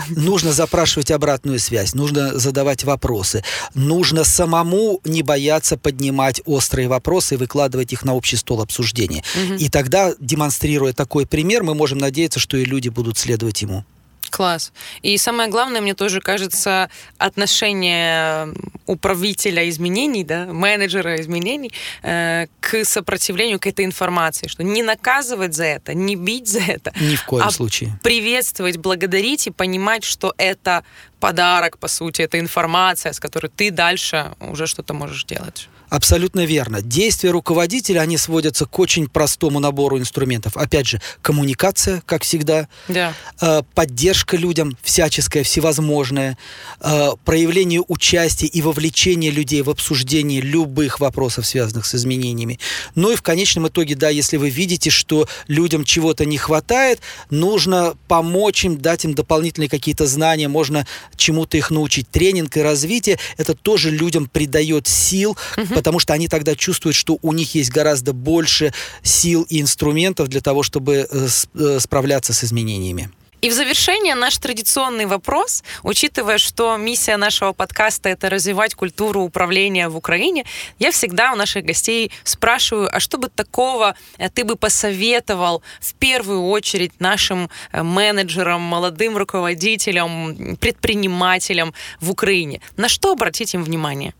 Нужно 0.10 0.54
запрашивать 0.54 1.12
обратную 1.12 1.60
связь. 1.60 1.94
Нужно 1.94 2.38
задавать 2.38 2.84
вопросы. 2.84 3.44
Нужно 3.74 4.24
самому 4.24 5.02
не 5.04 5.24
бояться 5.24 5.78
поднимать 5.78 6.42
острые 6.46 6.88
вопросы 6.88 7.36
и 7.36 7.38
выкладывать 7.38 7.94
их 7.94 8.04
на 8.04 8.16
общий 8.16 8.38
стол 8.38 8.62
обсуждения. 8.62 9.24
И 9.60 9.70
тогда, 9.70 10.14
демонстрируя 10.20 10.94
такой 10.94 11.26
пример, 11.26 11.64
мы 11.64 11.76
можем 11.76 11.98
надеяться, 11.98 12.39
что 12.39 12.58
и 12.58 12.66
люди 12.66 12.89
будут 12.89 13.18
следовать 13.18 13.62
ему. 13.62 13.86
Класс. 14.32 14.71
И 15.03 15.17
самое 15.17 15.49
главное, 15.49 15.82
мне 15.82 15.93
тоже 15.93 16.21
кажется, 16.21 16.89
отношение 17.17 18.47
управителя 18.86 19.69
изменений, 19.69 20.23
да, 20.23 20.45
менеджера 20.45 21.19
изменений 21.21 21.71
э, 22.01 22.47
к 22.61 22.86
сопротивлению 22.86 23.59
к 23.59 23.67
этой 23.67 23.86
информации, 23.86 24.47
что 24.47 24.63
не 24.63 24.84
наказывать 24.84 25.53
за 25.53 25.65
это, 25.65 25.93
не 25.93 26.15
бить 26.15 26.47
за 26.47 26.61
это, 26.61 26.93
ни 27.01 27.15
в 27.15 27.25
коем 27.25 27.47
а 27.47 27.51
случае 27.51 27.99
приветствовать, 28.01 28.77
благодарить 28.77 29.47
и 29.47 29.51
понимать, 29.51 30.03
что 30.03 30.34
это 30.38 30.84
подарок, 31.19 31.77
по 31.77 31.88
сути, 31.88 32.21
это 32.21 32.39
информация, 32.39 33.11
с 33.11 33.19
которой 33.19 33.47
ты 33.47 33.69
дальше 33.69 34.32
уже 34.39 34.65
что-то 34.65 34.93
можешь 34.93 35.25
делать. 35.25 35.69
Абсолютно 35.92 36.46
верно. 36.46 36.82
Действия 36.82 37.32
руководителя, 37.32 38.00
они 38.00 38.18
сводятся 38.18 38.66
к 38.66 38.80
очень 38.80 39.10
простому 39.10 39.60
набору 39.60 40.00
инструментов. 40.00 40.56
Опять 40.56 40.88
же, 40.88 41.02
коммуникация, 41.22 42.02
как 42.06 42.24
всегда, 42.24 42.70
да. 42.88 43.14
э, 43.42 43.62
поддержка 43.76 44.38
людям 44.38 44.78
всяческая, 44.82 45.44
всевозможная, 45.44 46.38
э, 46.80 47.10
проявление 47.26 47.84
участия 47.86 48.48
и 48.48 48.62
вовлечение 48.62 49.32
людей 49.32 49.62
в 49.64 49.70
обсуждение 49.70 50.39
любых 50.39 51.02
вопросов, 51.02 51.46
связанных 51.46 51.86
с 51.86 51.94
изменениями. 51.94 52.58
Ну 52.96 53.12
и 53.12 53.18
в 53.18 53.22
конечном 53.22 53.68
итоге, 53.68 53.96
да, 53.96 54.08
если 54.08 54.38
вы 54.38 54.50
видите, 54.50 54.89
что 54.89 55.28
людям 55.50 55.84
чего-то 55.84 56.24
не 56.24 56.38
хватает, 56.38 57.02
нужно 57.30 57.96
помочь 58.08 58.64
им, 58.64 58.78
дать 58.78 59.04
им 59.04 59.14
дополнительные 59.14 59.68
какие-то 59.68 60.08
знания, 60.08 60.48
можно 60.48 60.88
чему-то 61.18 61.58
их 61.58 61.70
научить. 61.70 62.10
Тренинг 62.10 62.56
и 62.56 62.62
развитие, 62.62 63.20
это 63.36 63.56
тоже 63.56 63.92
людям 63.92 64.30
придает 64.30 64.88
сил, 64.88 65.36
угу 65.58 65.80
потому 65.82 65.97
что 65.97 66.13
они 66.13 66.27
тогда 66.27 66.55
чувствуют, 66.55 66.95
что 66.95 67.17
у 67.23 67.34
них 67.34 67.55
есть 67.55 67.71
гораздо 67.71 68.13
больше 68.13 68.71
сил 69.01 69.47
и 69.49 69.59
инструментов 69.59 70.27
для 70.27 70.39
того, 70.39 70.61
чтобы 70.61 71.07
э, 71.09 71.27
э, 71.55 71.79
справляться 71.79 72.34
с 72.34 72.43
изменениями. 72.43 73.09
И 73.41 73.49
в 73.49 73.53
завершение 73.53 74.13
наш 74.13 74.38
традиционный 74.38 75.07
вопрос, 75.07 75.63
учитывая, 75.82 76.38
что 76.38 76.77
миссия 76.77 77.17
нашего 77.17 77.53
подкаста 77.53 78.09
это 78.09 78.29
развивать 78.29 78.75
культуру 78.75 79.21
управления 79.21 79.89
в 79.89 79.97
Украине, 79.97 80.45
я 80.77 80.91
всегда 80.91 81.34
у 81.34 81.36
наших 81.36 81.65
гостей 81.65 82.11
спрашиваю, 82.23 82.95
а 82.95 82.99
что 82.99 83.17
бы 83.17 83.29
такого 83.29 83.95
э, 84.19 84.29
ты 84.29 84.43
бы 84.43 84.55
посоветовал 84.55 85.63
в 85.79 85.95
первую 85.95 86.43
очередь 86.43 86.91
нашим 86.99 87.49
менеджерам, 87.73 88.61
молодым 88.61 89.17
руководителям, 89.17 90.55
предпринимателям 90.57 91.73
в 91.99 92.11
Украине? 92.11 92.61
На 92.77 92.89
что 92.89 93.11
обратить 93.11 93.55
им 93.55 93.63
внимание? 93.63 94.13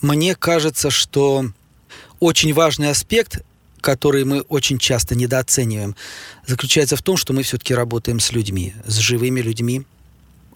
Мне 0.00 0.34
кажется, 0.34 0.90
что 0.90 1.46
очень 2.20 2.54
важный 2.54 2.90
аспект, 2.90 3.42
который 3.80 4.24
мы 4.24 4.40
очень 4.42 4.78
часто 4.78 5.14
недооцениваем, 5.14 5.94
заключается 6.46 6.96
в 6.96 7.02
том, 7.02 7.16
что 7.16 7.32
мы 7.32 7.42
все-таки 7.42 7.74
работаем 7.74 8.20
с 8.20 8.32
людьми, 8.32 8.74
с 8.86 8.96
живыми 8.96 9.40
людьми, 9.40 9.84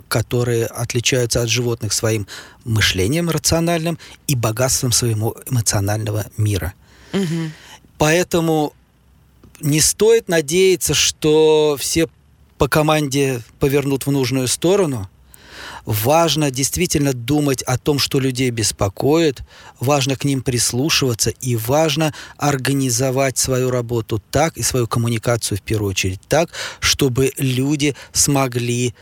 которые 0.09 0.67
отличаются 0.67 1.43
от 1.43 1.49
животных 1.49 1.93
своим 1.93 2.27
мышлением 2.65 3.31
рациональным 3.31 3.99
и 4.27 4.35
богатством 4.35 4.93
своего 4.93 5.37
эмоционального 5.51 6.27
мира. 6.37 6.75
Угу. 7.13 7.51
Поэтому 7.99 8.75
не 9.61 9.81
стоит 9.81 10.29
надеяться, 10.29 10.95
что 10.95 11.77
все 11.79 12.09
по 12.59 12.69
команде 12.69 13.43
повернут 13.59 14.07
в 14.07 14.11
нужную 14.11 14.49
сторону– 14.49 15.09
Важно 15.85 16.51
действительно 16.51 17.13
думать 17.13 17.63
о 17.63 17.77
том, 17.77 17.99
что 17.99 18.19
людей 18.19 18.51
беспокоит, 18.51 19.43
важно 19.81 20.17
к 20.17 20.25
ним 20.25 20.43
прислушиваться 20.43 21.31
и 21.31 21.57
важно 21.57 22.15
организовать 22.39 23.37
свою 23.37 23.71
работу 23.71 24.23
так 24.31 24.57
и 24.57 24.63
свою 24.63 24.87
коммуникацию 24.87 25.59
в 25.59 25.63
первую 25.63 25.91
очередь 25.91 26.21
так, 26.29 26.51
чтобы 26.81 27.33
люди 27.37 27.95
смогли 28.13 28.95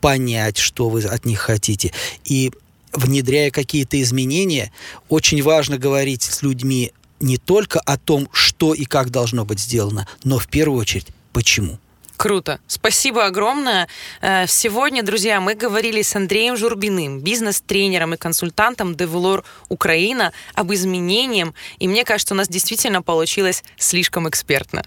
понять, 0.00 0.58
что 0.58 0.88
вы 0.88 1.02
от 1.02 1.24
них 1.24 1.40
хотите. 1.40 1.92
И 2.24 2.52
внедряя 2.92 3.50
какие-то 3.50 4.00
изменения, 4.00 4.72
очень 5.08 5.42
важно 5.42 5.76
говорить 5.76 6.22
с 6.22 6.42
людьми 6.42 6.92
не 7.20 7.36
только 7.36 7.80
о 7.80 7.98
том, 7.98 8.28
что 8.32 8.74
и 8.74 8.84
как 8.84 9.10
должно 9.10 9.44
быть 9.44 9.58
сделано, 9.58 10.06
но 10.22 10.38
в 10.38 10.46
первую 10.46 10.80
очередь, 10.80 11.08
почему. 11.32 11.78
Круто. 12.18 12.58
Спасибо 12.66 13.26
огромное. 13.26 13.86
Э, 14.20 14.48
сегодня, 14.48 15.04
друзья, 15.04 15.40
мы 15.40 15.54
говорили 15.54 16.02
с 16.02 16.16
Андреем 16.16 16.56
Журбиным, 16.56 17.20
бизнес-тренером 17.20 18.14
и 18.14 18.16
консультантом 18.16 18.96
Develor 18.96 19.44
Украина, 19.68 20.32
об 20.54 20.72
изменениях. 20.72 21.50
И 21.78 21.86
мне 21.86 22.04
кажется, 22.04 22.34
у 22.34 22.36
нас 22.36 22.48
действительно 22.48 23.02
получилось 23.02 23.62
слишком 23.76 24.28
экспертно. 24.28 24.82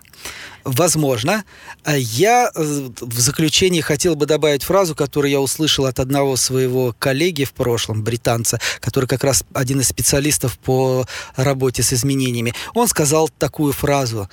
Возможно. 0.66 1.46
А 1.86 1.96
я 1.96 2.52
э, 2.54 2.90
в 3.00 3.20
заключении 3.22 3.80
хотел 3.80 4.16
бы 4.16 4.26
добавить 4.26 4.64
фразу, 4.64 4.94
которую 4.94 5.32
я 5.32 5.40
услышал 5.40 5.86
от 5.86 6.02
одного 6.02 6.36
своего 6.36 6.94
коллеги 7.00 7.46
в 7.46 7.54
прошлом, 7.54 8.04
британца, 8.04 8.60
который 8.82 9.06
как 9.06 9.24
раз 9.24 9.46
один 9.54 9.80
из 9.80 9.88
специалистов 9.88 10.60
по 10.60 11.06
работе 11.38 11.82
с 11.82 11.94
изменениями. 11.94 12.54
Он 12.74 12.90
сказал 12.90 13.30
такую 13.30 13.72
фразу 13.72 14.30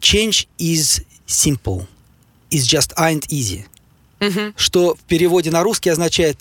«Change 0.00 0.46
is 0.60 1.02
simple» 1.26 1.86
is 2.50 2.64
just 2.64 2.94
ain't 2.96 3.26
easy. 3.28 3.64
Угу. 4.20 4.54
Что 4.56 4.94
в 4.94 5.00
переводе 5.00 5.50
на 5.50 5.62
русский 5.62 5.90
означает 5.90 6.38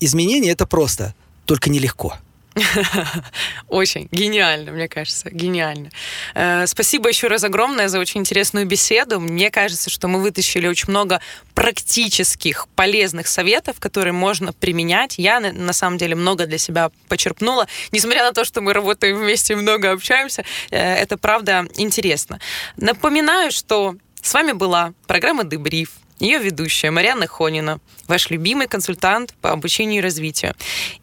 изменение 0.00 0.52
это 0.52 0.66
просто, 0.66 1.14
только 1.44 1.70
нелегко. 1.70 2.16
Очень 3.68 4.08
гениально, 4.12 4.72
мне 4.72 4.88
кажется, 4.88 5.30
гениально. 5.30 5.90
Э, 6.34 6.66
спасибо 6.66 7.08
еще 7.08 7.28
раз 7.28 7.44
огромное 7.44 7.88
за 7.88 7.98
очень 7.98 8.20
интересную 8.20 8.66
беседу. 8.66 9.20
Мне 9.20 9.50
кажется, 9.50 9.90
что 9.90 10.08
мы 10.08 10.22
вытащили 10.22 10.66
очень 10.66 10.88
много 10.88 11.20
практических, 11.54 12.66
полезных 12.74 13.26
советов, 13.26 13.76
которые 13.78 14.12
можно 14.12 14.52
применять. 14.54 15.18
Я, 15.18 15.40
на 15.40 15.72
самом 15.72 15.98
деле, 15.98 16.14
много 16.14 16.46
для 16.46 16.58
себя 16.58 16.90
почерпнула. 17.08 17.66
Несмотря 17.92 18.22
на 18.24 18.32
то, 18.32 18.44
что 18.44 18.62
мы 18.62 18.72
работаем 18.72 19.18
вместе 19.18 19.52
и 19.52 19.56
много 19.56 19.92
общаемся, 19.92 20.44
э, 20.70 20.94
это 20.94 21.18
правда 21.18 21.66
интересно. 21.76 22.40
Напоминаю, 22.76 23.52
что 23.52 23.96
с 24.22 24.34
вами 24.34 24.52
была 24.52 24.92
программа 25.06 25.44
«Дебриф». 25.44 25.90
Ее 26.18 26.38
ведущая 26.38 26.90
Марьяна 26.90 27.26
Хонина, 27.26 27.78
ваш 28.08 28.30
любимый 28.30 28.68
консультант 28.68 29.34
по 29.42 29.50
обучению 29.50 29.98
и 29.98 30.02
развитию. 30.02 30.54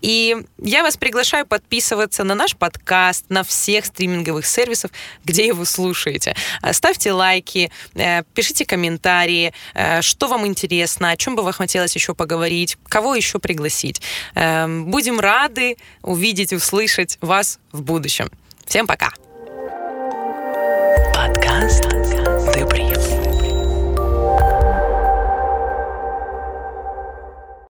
И 0.02 0.36
я 0.58 0.82
вас 0.82 0.98
приглашаю 0.98 1.46
подписываться 1.46 2.24
на 2.24 2.34
наш 2.34 2.56
подкаст, 2.56 3.26
на 3.30 3.44
всех 3.44 3.86
стриминговых 3.86 4.44
сервисов, 4.44 4.90
где 5.24 5.46
его 5.46 5.66
слушаете. 5.66 6.36
Э, 6.64 6.74
ставьте 6.74 7.12
лайки, 7.12 7.72
э, 7.94 8.24
пишите 8.34 8.66
комментарии, 8.66 9.54
э, 9.76 10.02
что 10.02 10.28
вам 10.28 10.48
интересно, 10.48 11.12
о 11.12 11.18
чем 11.18 11.36
бы 11.36 11.44
вам 11.44 11.54
хотелось 11.54 11.94
еще 11.94 12.16
поговорить, 12.16 12.78
кого 12.88 13.14
еще 13.14 13.38
пригласить. 13.38 14.02
Эм, 14.34 14.86
будем 14.86 15.20
рады 15.20 15.78
увидеть, 16.02 16.54
и 16.54 16.56
услышать 16.56 17.20
вас 17.22 17.60
в 17.72 17.84
будущем. 17.84 18.32
Всем 18.66 18.88
пока! 18.88 19.12
Подкаст 21.14 21.84
Дебриф. 22.56 22.93